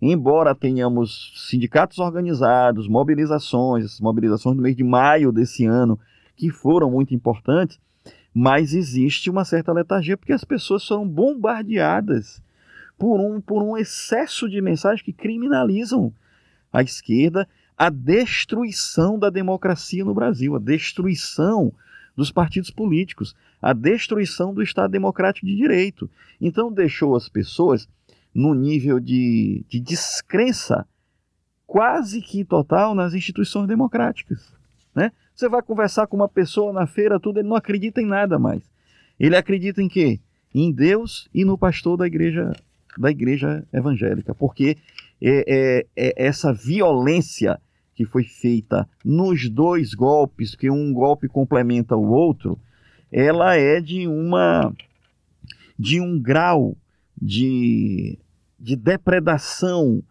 Embora 0.00 0.54
tenhamos 0.54 1.32
sindicatos 1.36 1.98
organizados, 1.98 2.88
mobilizações, 2.88 4.00
mobilizações 4.00 4.56
no 4.56 4.62
mês 4.62 4.74
de 4.74 4.82
maio 4.84 5.30
desse 5.30 5.66
ano, 5.66 5.98
que 6.36 6.50
foram 6.50 6.90
muito 6.90 7.14
importantes, 7.14 7.78
mas 8.32 8.72
existe 8.72 9.28
uma 9.28 9.44
certa 9.44 9.72
letargia 9.72 10.16
porque 10.16 10.32
as 10.32 10.44
pessoas 10.44 10.86
foram 10.86 11.06
bombardeadas 11.06 12.42
por 12.98 13.20
um, 13.20 13.40
por 13.40 13.62
um 13.62 13.76
excesso 13.76 14.48
de 14.48 14.60
mensagens 14.62 15.02
que 15.02 15.12
criminalizam 15.12 16.12
a 16.72 16.82
esquerda, 16.82 17.46
a 17.76 17.90
destruição 17.90 19.18
da 19.18 19.28
democracia 19.28 20.04
no 20.04 20.14
Brasil, 20.14 20.54
a 20.54 20.58
destruição 20.58 21.72
dos 22.16 22.30
partidos 22.30 22.70
políticos, 22.70 23.34
a 23.60 23.72
destruição 23.72 24.54
do 24.54 24.62
Estado 24.62 24.90
democrático 24.90 25.46
de 25.46 25.56
direito. 25.56 26.08
Então 26.40 26.72
deixou 26.72 27.16
as 27.16 27.28
pessoas 27.28 27.88
no 28.34 28.54
nível 28.54 29.00
de, 29.00 29.64
de 29.68 29.80
descrença 29.80 30.86
quase 31.66 32.20
que 32.20 32.44
total 32.44 32.94
nas 32.94 33.14
instituições 33.14 33.66
democráticas. 33.66 34.52
Né? 34.94 35.12
Você 35.34 35.48
vai 35.48 35.62
conversar 35.62 36.06
com 36.06 36.16
uma 36.16 36.28
pessoa 36.28 36.72
na 36.72 36.86
feira, 36.86 37.20
tudo, 37.20 37.38
ele 37.38 37.48
não 37.48 37.56
acredita 37.56 38.00
em 38.00 38.06
nada 38.06 38.38
mais. 38.38 38.62
Ele 39.18 39.36
acredita 39.36 39.82
em 39.82 39.88
quê? 39.88 40.18
Em 40.54 40.72
Deus 40.72 41.28
e 41.32 41.44
no 41.44 41.56
pastor 41.56 41.96
da 41.96 42.06
igreja 42.06 42.52
da 42.98 43.10
igreja 43.10 43.64
evangélica, 43.72 44.34
porque 44.34 44.76
é, 45.22 45.44
é, 45.46 45.86
é 45.96 46.26
essa 46.26 46.52
violência 46.52 47.60
que 47.94 48.04
foi 48.04 48.24
feita 48.24 48.88
nos 49.04 49.48
dois 49.48 49.94
golpes, 49.94 50.54
que 50.54 50.70
um 50.70 50.92
golpe 50.92 51.28
complementa 51.28 51.94
o 51.94 52.10
outro, 52.10 52.58
ela 53.12 53.54
é 53.54 53.80
de 53.80 54.08
uma 54.08 54.72
de 55.78 56.00
um 56.00 56.18
grau 56.20 56.76
de, 57.20 58.18
de 58.58 58.76
depredação 58.76 60.02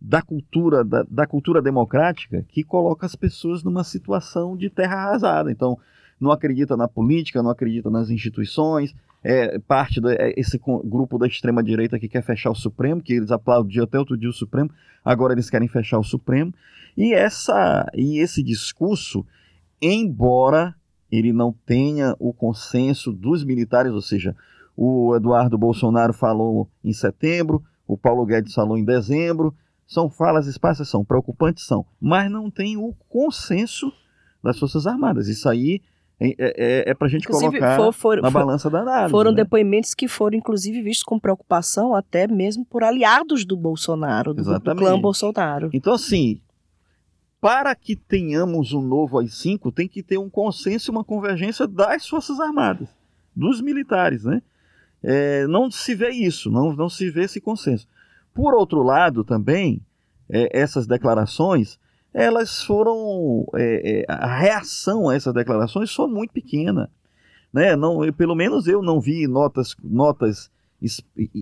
da 0.00 0.22
cultura, 0.22 0.84
da, 0.84 1.04
da, 1.08 1.26
cultura 1.26 1.62
democrática 1.62 2.44
que 2.48 2.62
coloca 2.62 3.06
as 3.06 3.14
pessoas 3.14 3.62
numa 3.62 3.82
situação 3.82 4.56
de 4.56 4.68
terra 4.68 4.96
arrasada. 4.96 5.50
Então, 5.50 5.78
não 6.20 6.30
acredita 6.30 6.76
na 6.76 6.86
política, 6.86 7.42
não 7.42 7.50
acredita 7.50 7.90
nas 7.90 8.10
instituições, 8.10 8.94
é 9.22 9.58
parte 9.58 10.00
desse 10.02 10.56
é, 10.56 10.60
grupo 10.84 11.18
da 11.18 11.26
extrema-direita 11.26 11.98
que 11.98 12.08
quer 12.08 12.22
fechar 12.22 12.50
o 12.50 12.54
Supremo, 12.54 13.00
que 13.00 13.14
eles 13.14 13.30
aplaudiam 13.30 13.84
até 13.84 13.98
outro 13.98 14.16
dia 14.16 14.28
o 14.28 14.34
Supremo, 14.34 14.70
agora 15.02 15.32
eles 15.32 15.48
querem 15.48 15.68
fechar 15.68 15.98
o 15.98 16.04
Supremo. 16.04 16.52
E, 16.94 17.14
essa, 17.14 17.90
e 17.94 18.18
esse 18.18 18.42
discurso, 18.42 19.26
embora 19.80 20.74
ele 21.10 21.32
não 21.32 21.54
tenha 21.64 22.14
o 22.18 22.32
consenso 22.34 23.10
dos 23.10 23.42
militares, 23.42 23.92
ou 23.92 24.02
seja, 24.02 24.36
o 24.76 25.14
Eduardo 25.14 25.56
Bolsonaro 25.56 26.12
falou 26.12 26.68
em 26.82 26.92
setembro, 26.92 27.62
o 27.86 27.96
Paulo 27.96 28.24
Guedes 28.24 28.54
falou 28.54 28.76
em 28.76 28.84
dezembro, 28.84 29.54
são 29.86 30.08
falas 30.08 30.46
esparsas, 30.46 30.88
são 30.88 31.04
preocupantes, 31.04 31.66
são, 31.66 31.84
mas 32.00 32.30
não 32.30 32.50
tem 32.50 32.76
o 32.76 32.94
consenso 33.08 33.92
das 34.42 34.58
Forças 34.58 34.86
Armadas. 34.86 35.28
Isso 35.28 35.48
aí 35.48 35.80
é, 36.18 36.28
é, 36.28 36.34
é, 36.38 36.90
é 36.90 36.94
para 36.94 37.06
a 37.06 37.10
gente 37.10 37.24
inclusive, 37.24 37.58
colocar 37.58 37.76
for, 37.76 37.92
for, 37.92 38.22
na 38.22 38.30
for, 38.30 38.38
balança 38.38 38.70
da 38.70 38.80
análise. 38.80 39.10
Foram 39.10 39.30
né? 39.30 39.38
depoimentos 39.38 39.94
que 39.94 40.08
foram, 40.08 40.36
inclusive, 40.36 40.82
vistos 40.82 41.04
com 41.04 41.18
preocupação 41.18 41.94
até 41.94 42.26
mesmo 42.26 42.64
por 42.64 42.82
aliados 42.82 43.44
do 43.44 43.56
Bolsonaro, 43.56 44.32
do, 44.32 44.42
do 44.42 44.74
clã 44.76 44.98
Bolsonaro. 44.98 45.70
Então, 45.72 45.94
assim, 45.94 46.40
para 47.40 47.74
que 47.74 47.94
tenhamos 47.94 48.72
um 48.72 48.80
novo 48.80 49.18
AI-5, 49.18 49.72
tem 49.72 49.88
que 49.88 50.02
ter 50.02 50.18
um 50.18 50.30
consenso 50.30 50.90
e 50.90 50.92
uma 50.92 51.04
convergência 51.04 51.66
das 51.66 52.08
Forças 52.08 52.40
Armadas, 52.40 52.88
dos 53.34 53.60
militares, 53.60 54.24
né? 54.24 54.40
É, 55.06 55.46
não 55.46 55.70
se 55.70 55.94
vê 55.94 56.08
isso, 56.10 56.50
não, 56.50 56.72
não 56.72 56.88
se 56.88 57.10
vê 57.10 57.24
esse 57.24 57.38
consenso. 57.38 57.86
Por 58.32 58.54
outro 58.54 58.82
lado, 58.82 59.22
também, 59.22 59.82
é, 60.30 60.48
essas 60.58 60.86
declarações, 60.86 61.78
elas 62.12 62.62
foram. 62.62 63.46
É, 63.54 64.00
é, 64.00 64.04
a 64.08 64.34
reação 64.34 65.10
a 65.10 65.14
essas 65.14 65.34
declarações 65.34 65.94
foi 65.94 66.08
muito 66.08 66.32
pequena. 66.32 66.90
Né? 67.52 67.76
Não, 67.76 68.02
eu, 68.04 68.12
pelo 68.12 68.34
menos 68.34 68.66
eu 68.66 68.82
não 68.82 68.98
vi 68.98 69.28
notas, 69.28 69.76
notas 69.84 70.50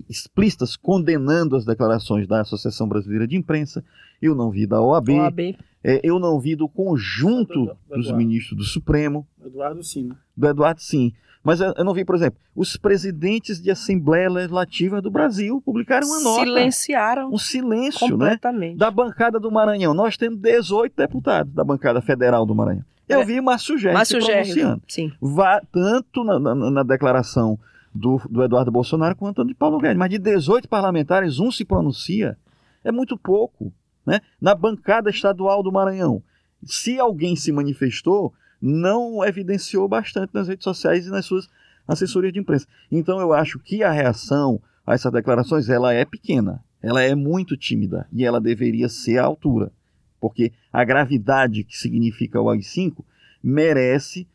explícitas 0.09 0.75
condenando 0.75 1.55
as 1.55 1.65
declarações 1.65 2.27
da 2.27 2.41
Associação 2.41 2.87
Brasileira 2.87 3.27
de 3.27 3.35
Imprensa, 3.35 3.83
eu 4.21 4.35
não 4.35 4.51
vi 4.51 4.65
da 4.65 4.81
OAB, 4.81 5.09
OAB. 5.09 5.39
É, 5.83 5.99
eu 6.03 6.17
não 6.17 6.39
vi 6.39 6.55
do 6.55 6.69
conjunto 6.69 7.53
do, 7.53 7.65
do, 7.65 7.77
do 7.89 7.95
dos 7.95 8.11
ministros 8.11 8.57
do 8.57 8.63
Supremo. 8.63 9.27
Eduardo 9.43 9.83
Sim. 9.83 10.03
Né? 10.09 10.15
Do 10.35 10.47
Eduardo 10.47 10.81
Sim. 10.81 11.13
Mas 11.43 11.59
eu 11.59 11.83
não 11.83 11.93
vi, 11.93 12.05
por 12.05 12.15
exemplo, 12.15 12.39
os 12.55 12.77
presidentes 12.77 13.61
de 13.61 13.69
Assembleia 13.69 14.29
Legislativa 14.29 15.01
do 15.01 15.11
Brasil 15.11 15.61
publicaram 15.61 16.07
uma 16.07 16.21
nota. 16.21 16.45
Silenciaram. 16.45 17.29
Um 17.33 17.37
silêncio, 17.37 18.17
né? 18.17 18.25
completamente. 18.25 18.71
né? 18.71 18.77
Da 18.77 18.89
bancada 18.89 19.39
do 19.41 19.51
Maranhão. 19.51 19.93
Nós 19.93 20.15
temos 20.15 20.39
18 20.39 20.95
deputados 20.95 21.53
da 21.53 21.63
bancada 21.63 22.01
federal 22.01 22.45
do 22.45 22.55
Maranhão. 22.55 22.85
Eu 23.09 23.21
é. 23.21 23.25
vi 23.25 23.41
Márcio 23.41 23.77
Gerri 23.77 23.93
Márcio 23.93 24.21
se 24.21 24.31
pronunciando. 24.31 24.81
Sim. 24.87 25.11
Vá, 25.19 25.61
tanto 25.69 26.23
na, 26.23 26.39
na, 26.39 26.55
na 26.55 26.83
declaração 26.83 27.59
do, 27.93 28.21
do, 28.29 28.41
Eduardo 28.41 28.71
Bolsonaro 28.71 29.15
quanto 29.15 29.45
de 29.45 29.53
Paulo 29.53 29.79
Guedes. 29.79 29.97
Mas 29.97 30.09
de 30.09 30.17
18 30.17 30.69
parlamentares, 30.69 31.39
um 31.39 31.51
se 31.51 31.65
pronuncia. 31.65 32.37
É 32.85 32.91
muito 32.91 33.17
pouco. 33.17 33.73
Né? 34.05 34.21
Na 34.39 34.55
bancada 34.55 35.09
estadual 35.09 35.61
do 35.61 35.71
Maranhão. 35.73 36.23
Se 36.63 36.97
alguém 36.97 37.35
se 37.35 37.51
manifestou, 37.51 38.33
não 38.65 39.25
evidenciou 39.25 39.89
bastante 39.89 40.33
nas 40.33 40.47
redes 40.47 40.63
sociais 40.63 41.05
e 41.05 41.09
nas 41.09 41.25
suas 41.25 41.49
assessoria 41.85 42.31
de 42.31 42.39
imprensa. 42.39 42.65
Então 42.89 43.19
eu 43.19 43.33
acho 43.33 43.59
que 43.59 43.83
a 43.83 43.91
reação 43.91 44.61
a 44.87 44.93
essas 44.93 45.11
declarações 45.11 45.67
ela 45.67 45.93
é 45.93 46.05
pequena, 46.05 46.63
ela 46.81 47.01
é 47.01 47.13
muito 47.13 47.57
tímida 47.57 48.07
e 48.11 48.23
ela 48.23 48.39
deveria 48.39 48.87
ser 48.87 49.17
à 49.17 49.25
altura, 49.25 49.69
porque 50.17 50.53
a 50.71 50.81
gravidade 50.85 51.65
que 51.65 51.77
significa 51.77 52.39
o 52.39 52.49
AI-5 52.49 53.03
merece 53.43 54.25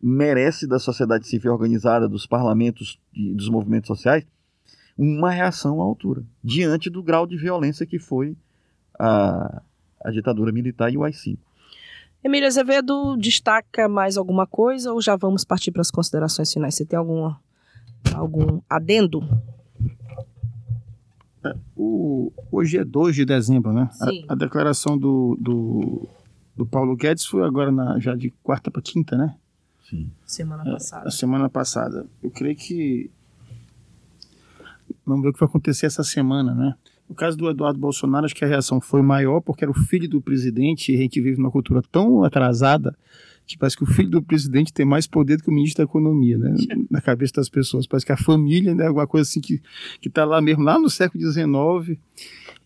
merece 0.00 0.66
da 0.66 0.78
sociedade 0.78 1.26
civil 1.26 1.52
organizada, 1.52 2.08
dos 2.08 2.26
parlamentos 2.26 2.98
e 3.14 3.32
dos 3.32 3.48
movimentos 3.48 3.88
sociais, 3.88 4.26
uma 4.96 5.30
reação 5.30 5.80
à 5.80 5.84
altura, 5.84 6.22
diante 6.42 6.90
do 6.90 7.02
grau 7.02 7.26
de 7.26 7.38
violência 7.38 7.86
que 7.86 7.98
foi 7.98 8.36
a, 8.98 9.62
a 10.02 10.10
ditadura 10.10 10.52
militar 10.52 10.92
e 10.92 10.96
o 10.98 11.04
AI-5. 11.04 11.38
Emília 12.24 12.48
Azevedo 12.48 13.18
destaca 13.18 13.86
mais 13.86 14.16
alguma 14.16 14.46
coisa 14.46 14.94
ou 14.94 15.02
já 15.02 15.14
vamos 15.14 15.44
partir 15.44 15.70
para 15.70 15.82
as 15.82 15.90
considerações 15.90 16.50
finais? 16.50 16.74
Você 16.74 16.86
tem 16.86 16.98
alguma, 16.98 17.38
algum 18.14 18.62
adendo? 18.68 19.20
É, 21.44 21.54
o, 21.76 22.32
hoje 22.50 22.78
é 22.78 22.84
2 22.84 23.14
de 23.14 23.26
dezembro, 23.26 23.74
né? 23.74 23.90
Sim. 23.92 24.24
A, 24.26 24.32
a 24.32 24.36
declaração 24.36 24.96
do, 24.96 25.36
do, 25.38 26.08
do, 26.56 26.64
Paulo 26.64 26.96
Guedes 26.96 27.26
foi 27.26 27.46
agora 27.46 27.70
na, 27.70 27.98
já 27.98 28.14
de 28.14 28.30
quarta 28.42 28.70
para 28.70 28.80
quinta, 28.80 29.18
né? 29.18 29.36
Sim. 29.90 30.10
Semana 30.24 30.66
é, 30.66 30.72
passada. 30.72 31.06
A 31.06 31.10
semana 31.10 31.50
passada. 31.50 32.06
Eu 32.22 32.30
creio 32.30 32.56
que. 32.56 33.10
Vamos 35.04 35.22
ver 35.22 35.28
o 35.28 35.32
que 35.34 35.40
vai 35.40 35.48
acontecer 35.48 35.84
essa 35.84 36.02
semana, 36.02 36.54
né? 36.54 36.74
No 37.08 37.14
caso 37.14 37.36
do 37.36 37.48
Eduardo 37.50 37.78
Bolsonaro, 37.78 38.24
acho 38.24 38.34
que 38.34 38.44
a 38.44 38.48
reação 38.48 38.80
foi 38.80 39.02
maior 39.02 39.40
porque 39.40 39.64
era 39.64 39.70
o 39.70 39.74
filho 39.74 40.08
do 40.08 40.20
presidente 40.20 40.92
e 40.92 40.94
a 40.96 40.98
gente 40.98 41.20
vive 41.20 41.38
numa 41.38 41.50
cultura 41.50 41.82
tão 41.90 42.24
atrasada 42.24 42.96
que 43.46 43.58
parece 43.58 43.76
que 43.76 43.82
o 43.82 43.86
filho 43.86 44.08
do 44.08 44.22
presidente 44.22 44.72
tem 44.72 44.86
mais 44.86 45.06
poder 45.06 45.36
do 45.36 45.42
que 45.42 45.50
o 45.50 45.52
ministro 45.52 45.84
da 45.84 45.90
Economia, 45.90 46.38
né? 46.38 46.54
Na 46.90 47.00
cabeça 47.00 47.34
das 47.34 47.48
pessoas. 47.48 47.86
Parece 47.86 48.06
que 48.06 48.12
a 48.12 48.16
família 48.16 48.74
né, 48.74 48.84
é 48.84 48.86
alguma 48.86 49.06
coisa 49.06 49.28
assim 49.28 49.40
que 49.40 49.60
está 50.02 50.24
lá 50.24 50.40
mesmo, 50.40 50.62
lá 50.62 50.78
no 50.78 50.88
século 50.88 51.22
XIX. 51.22 51.98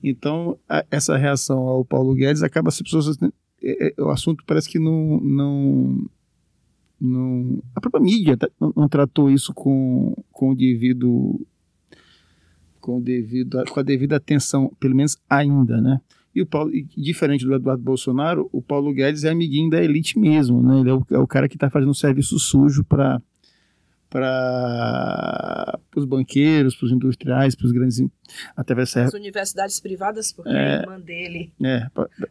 Então, 0.03 0.57
a, 0.69 0.85
essa 0.91 1.17
reação 1.17 1.59
ao 1.59 1.85
Paulo 1.85 2.15
Guedes 2.15 2.43
acaba 2.43 2.71
se 2.71 2.85
pessoas. 2.85 3.19
Né, 3.19 3.31
é, 3.61 3.89
é, 3.89 4.03
o 4.03 4.11
assunto 4.11 4.45
parece 4.47 4.69
que 4.69 4.79
não, 4.79 5.21
não, 5.21 6.07
não. 7.01 7.63
A 7.75 7.81
própria 7.81 8.01
mídia 8.01 8.37
tá, 8.37 8.49
não, 8.61 8.73
não 8.77 8.89
tratou 8.89 9.31
isso 9.31 9.53
com, 9.53 10.15
com 10.31 10.51
o 10.51 10.55
devido 10.55 11.45
com, 12.89 13.03
devido 13.03 13.61
a, 13.61 13.65
com 13.67 13.79
a 13.79 13.83
devida 13.83 14.17
atenção, 14.17 14.73
pelo 14.81 14.97
menos 14.97 15.19
ainda, 15.29 15.79
né? 15.79 16.01
E 16.35 16.41
o 16.41 16.47
Paulo, 16.47 16.75
e 16.75 16.87
diferente 16.97 17.45
do 17.45 17.55
Eduardo 17.55 17.83
Bolsonaro, 17.83 18.49
o 18.51 18.63
Paulo 18.63 18.95
Guedes 18.95 19.25
é 19.25 19.29
amiguinho 19.29 19.69
da 19.69 19.83
elite 19.83 20.19
mesmo, 20.19 20.63
né? 20.63 20.81
Ele 20.81 20.89
é 20.89 20.95
o, 20.95 21.07
é 21.11 21.19
o 21.19 21.27
cara 21.27 21.49
que 21.49 21.57
está 21.57 21.69
fazendo 21.69 21.95
serviço 21.95 22.39
sujo 22.39 22.83
para 22.83 23.21
para 24.11 25.79
os 25.95 26.07
banqueiros, 26.07 26.75
para 26.75 26.87
os 26.87 26.93
industriais, 26.93 27.55
para 27.55 27.67
os 27.67 27.73
grandes 27.73 28.03
até 28.57 28.73
as 29.03 29.13
universidades 29.13 29.79
privadas, 29.81 30.33
porque 30.33 30.49
é, 30.49 30.77
a 30.77 30.81
irmã 30.81 30.99
dele 30.99 31.53
é, 31.63 31.87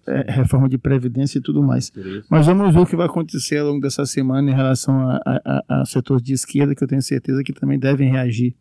é, 0.08 0.32
reforma 0.32 0.68
de 0.68 0.80
previdência 0.80 1.38
e 1.38 1.42
tudo 1.42 1.62
mais. 1.62 1.92
Mas 2.32 2.48
vamos 2.48 2.74
ver 2.74 2.80
o 2.80 2.86
que 2.88 2.96
vai 2.96 3.06
acontecer 3.06 3.60
ao 3.60 3.68
longo 3.68 3.82
dessa 3.82 4.08
semana 4.08 4.50
em 4.50 4.56
relação 4.56 5.00
a, 5.00 5.22
a, 5.24 5.82
a 5.82 5.86
setores 5.86 6.24
de 6.24 6.34
esquerda 6.34 6.74
que 6.74 6.84
eu 6.84 6.88
tenho 6.88 7.04
certeza 7.04 7.44
que 7.44 7.54
também 7.54 7.78
devem 7.78 8.10
reagir 8.10 8.56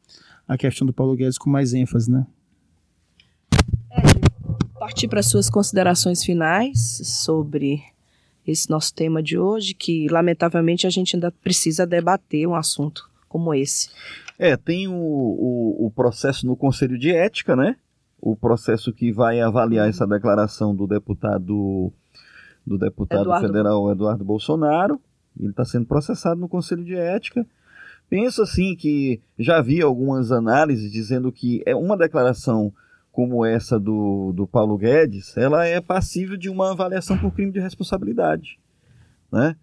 a 0.47 0.57
questão 0.57 0.87
do 0.87 0.93
Paulo 0.93 1.17
Guedes 1.17 1.39
com 1.39 1.51
mais 1.51 1.75
ênfase, 1.75 2.11
né? 2.11 2.27
É, 3.91 4.03
partir 4.79 5.09
para 5.09 5.23
suas 5.23 5.51
considerações 5.51 6.25
finais 6.25 7.01
sobre 7.05 7.83
esse 8.47 8.71
nosso 8.71 8.95
tema 8.95 9.23
de 9.23 9.37
hoje, 9.37 9.75
que 9.75 10.07
lamentavelmente 10.09 10.87
a 10.87 10.91
gente 10.91 11.17
ainda 11.17 11.33
precisa 11.33 11.87
debater 11.87 12.47
um 12.47 12.55
assunto 12.55 13.11
como 13.29 13.53
esse. 13.53 13.91
É, 14.39 14.57
tem 14.57 14.87
o, 14.87 14.95
o, 14.95 15.87
o 15.87 15.91
processo 15.91 16.47
no 16.47 16.57
Conselho 16.57 16.99
de 16.99 17.11
Ética, 17.11 17.57
né? 17.57 17.77
O 18.21 18.37
processo 18.37 18.93
que 18.93 19.13
vai 19.13 19.41
avaliar 19.41 19.89
essa 19.89 20.07
declaração 20.07 20.75
do 20.75 20.87
deputado 20.87 21.93
do 22.67 22.79
deputado 22.79 23.23
Eduardo... 23.23 23.47
federal 23.47 23.91
Eduardo 23.91 24.25
Bolsonaro. 24.25 25.01
Ele 25.39 25.51
está 25.51 25.65
sendo 25.65 25.87
processado 25.87 26.41
no 26.41 26.49
Conselho 26.49 26.85
de 26.85 26.95
Ética. 26.95 27.47
Penso 28.09 28.43
assim 28.43 28.77
que 28.77 29.21
já 29.39 29.61
vi 29.61 29.83
algumas 29.83 30.31
análises 30.31 30.93
dizendo 30.93 31.33
que 31.33 31.63
é 31.67 31.75
uma 31.75 31.97
declaração 31.97 32.73
como 33.11 33.45
essa 33.45 33.81
do, 33.81 34.33
do 34.33 34.47
Paulo 34.47 34.77
Guedes, 34.77 35.37
ela 35.37 35.65
é 35.65 35.81
passível 35.81 36.37
de 36.37 36.51
uma 36.51 36.73
avaliação 36.73 37.17
por 37.17 37.33
crime 37.33 37.51
de 37.51 37.59
responsabilidade, 37.59 38.59
né? 39.33 39.57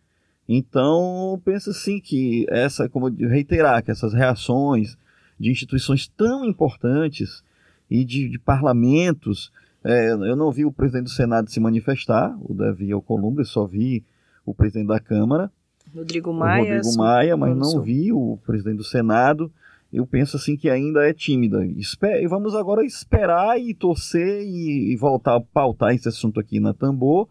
Então, 0.50 1.40
penso 1.46 1.70
assim 1.70 2.00
que 2.00 2.46
essa, 2.50 2.90
como 2.90 3.08
reiterar, 3.10 3.84
que 3.84 3.92
essas 3.92 4.12
reações 4.12 4.98
de 5.40 5.52
instituições 5.52 6.08
tão 6.08 6.44
importantes 6.44 7.44
e 7.90 8.04
de, 8.04 8.28
de 8.28 8.40
parlamentos, 8.40 9.52
é, 9.84 10.12
eu 10.12 10.36
não 10.36 10.52
vi 10.52 10.66
o 10.66 10.72
presidente 10.72 11.06
do 11.06 11.10
Senado 11.12 11.50
se 11.50 11.60
manifestar, 11.60 12.36
o 12.42 12.54
Davi 12.54 12.92
Alcolumbre, 12.92 13.46
só 13.46 13.66
vi 13.66 14.04
o 14.46 14.54
presidente 14.54 14.88
da 14.88 15.00
Câmara, 15.00 15.52
Rodrigo 15.96 16.34
Maia. 16.34 16.78
Rodrigo 16.78 16.98
Maia, 16.98 17.38
mas 17.38 17.56
não 17.56 17.82
vi 17.82 18.12
o 18.12 18.38
presidente 18.46 18.78
do 18.78 18.84
Senado. 18.84 19.52
Eu 19.92 20.08
penso 20.08 20.38
assim 20.38 20.58
que 20.58 20.70
ainda 20.70 21.08
é 21.08 21.14
tímida. 21.14 21.64
E 21.66 22.28
vamos 22.28 22.56
agora 22.56 22.84
esperar 22.84 23.60
e 23.60 23.74
torcer 23.74 24.42
e, 24.44 24.96
voltar 24.96 25.36
a 25.36 25.42
pautar 25.42 25.94
esse 25.94 26.10
assunto 26.10 26.40
aqui 26.40 26.60
na 26.60 26.74
Tambor 26.74 27.28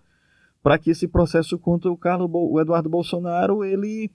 para 0.63 0.79
que 0.79 0.91
esse 0.91 1.09
processo 1.09 1.59
contra 1.59 1.91
o 1.91 1.97
Carlos 1.97 2.31
o 2.33 2.61
Eduardo 2.61 2.89
Bolsonaro 2.89 3.65
ele 3.65 4.09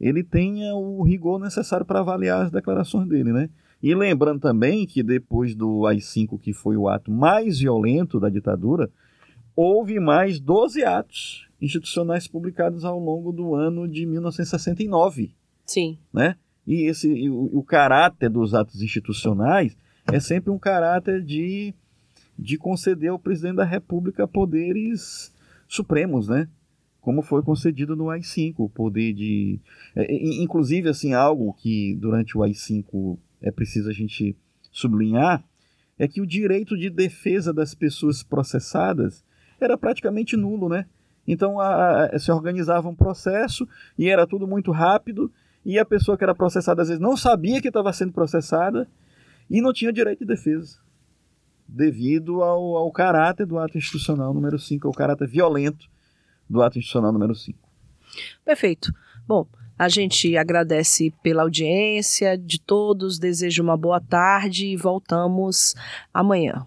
ele 0.00 0.22
tenha 0.22 0.74
o 0.74 1.02
rigor 1.02 1.40
necessário 1.40 1.84
para 1.84 2.00
avaliar 2.00 2.42
as 2.42 2.50
declarações 2.52 3.08
dele, 3.08 3.32
né? 3.32 3.48
E 3.82 3.94
lembrando 3.94 4.40
também 4.40 4.86
que 4.86 5.02
depois 5.02 5.54
do 5.54 5.86
AI-5, 5.86 6.38
que 6.38 6.52
foi 6.52 6.76
o 6.76 6.88
ato 6.88 7.10
mais 7.10 7.58
violento 7.58 8.20
da 8.20 8.28
ditadura, 8.28 8.90
houve 9.56 9.98
mais 9.98 10.38
12 10.38 10.84
atos 10.84 11.45
institucionais 11.60 12.28
publicados 12.28 12.84
ao 12.84 12.98
longo 12.98 13.32
do 13.32 13.54
ano 13.54 13.88
de 13.88 14.04
1969. 14.06 15.34
Sim. 15.64 15.98
Né? 16.12 16.36
E 16.66 16.88
esse, 16.88 17.08
e 17.08 17.30
o, 17.30 17.50
o, 17.58 17.62
caráter 17.62 18.28
dos 18.28 18.54
atos 18.54 18.82
institucionais 18.82 19.76
é 20.12 20.20
sempre 20.20 20.50
um 20.50 20.58
caráter 20.58 21.22
de, 21.22 21.74
de 22.38 22.58
conceder 22.58 23.10
ao 23.10 23.18
presidente 23.18 23.56
da 23.56 23.64
República 23.64 24.26
poderes 24.26 25.32
supremos, 25.68 26.28
né? 26.28 26.48
Como 27.00 27.22
foi 27.22 27.40
concedido 27.42 27.94
no 27.94 28.10
AI-5, 28.10 28.54
o 28.58 28.68
poder 28.68 29.12
de. 29.12 29.60
É, 29.94 30.12
inclusive, 30.42 30.88
assim, 30.88 31.14
algo 31.14 31.54
que 31.54 31.94
durante 32.00 32.36
o 32.36 32.42
AI-5 32.42 33.16
é 33.40 33.52
preciso 33.52 33.88
a 33.88 33.92
gente 33.92 34.36
sublinhar 34.72 35.44
é 35.98 36.06
que 36.06 36.20
o 36.20 36.26
direito 36.26 36.76
de 36.76 36.90
defesa 36.90 37.52
das 37.52 37.74
pessoas 37.74 38.22
processadas 38.22 39.24
era 39.60 39.78
praticamente 39.78 40.36
nulo, 40.36 40.68
né? 40.68 40.86
Então 41.26 41.60
a, 41.60 42.06
a, 42.06 42.18
se 42.18 42.30
organizava 42.30 42.88
um 42.88 42.94
processo 42.94 43.68
e 43.98 44.08
era 44.08 44.26
tudo 44.26 44.46
muito 44.46 44.70
rápido 44.70 45.30
e 45.64 45.78
a 45.78 45.84
pessoa 45.84 46.16
que 46.16 46.24
era 46.24 46.34
processada 46.34 46.82
às 46.82 46.88
vezes 46.88 47.02
não 47.02 47.16
sabia 47.16 47.60
que 47.60 47.68
estava 47.68 47.92
sendo 47.92 48.12
processada 48.12 48.88
e 49.50 49.60
não 49.60 49.72
tinha 49.72 49.92
direito 49.92 50.20
de 50.20 50.26
defesa 50.26 50.78
devido 51.68 52.42
ao, 52.42 52.76
ao 52.76 52.92
caráter 52.92 53.46
do 53.46 53.58
ato 53.58 53.76
institucional 53.76 54.32
número 54.32 54.58
5, 54.58 54.86
ao 54.86 54.94
caráter 54.94 55.26
violento 55.26 55.88
do 56.48 56.62
ato 56.62 56.78
institucional 56.78 57.12
número 57.12 57.34
5. 57.34 57.58
Perfeito. 58.44 58.92
Bom, 59.26 59.46
a 59.78 59.88
gente 59.88 60.36
agradece 60.36 61.12
pela 61.22 61.42
audiência 61.42 62.38
de 62.38 62.60
todos, 62.60 63.18
desejo 63.18 63.62
uma 63.62 63.76
boa 63.76 64.00
tarde 64.00 64.66
e 64.66 64.76
voltamos 64.76 65.74
amanhã. 66.14 66.66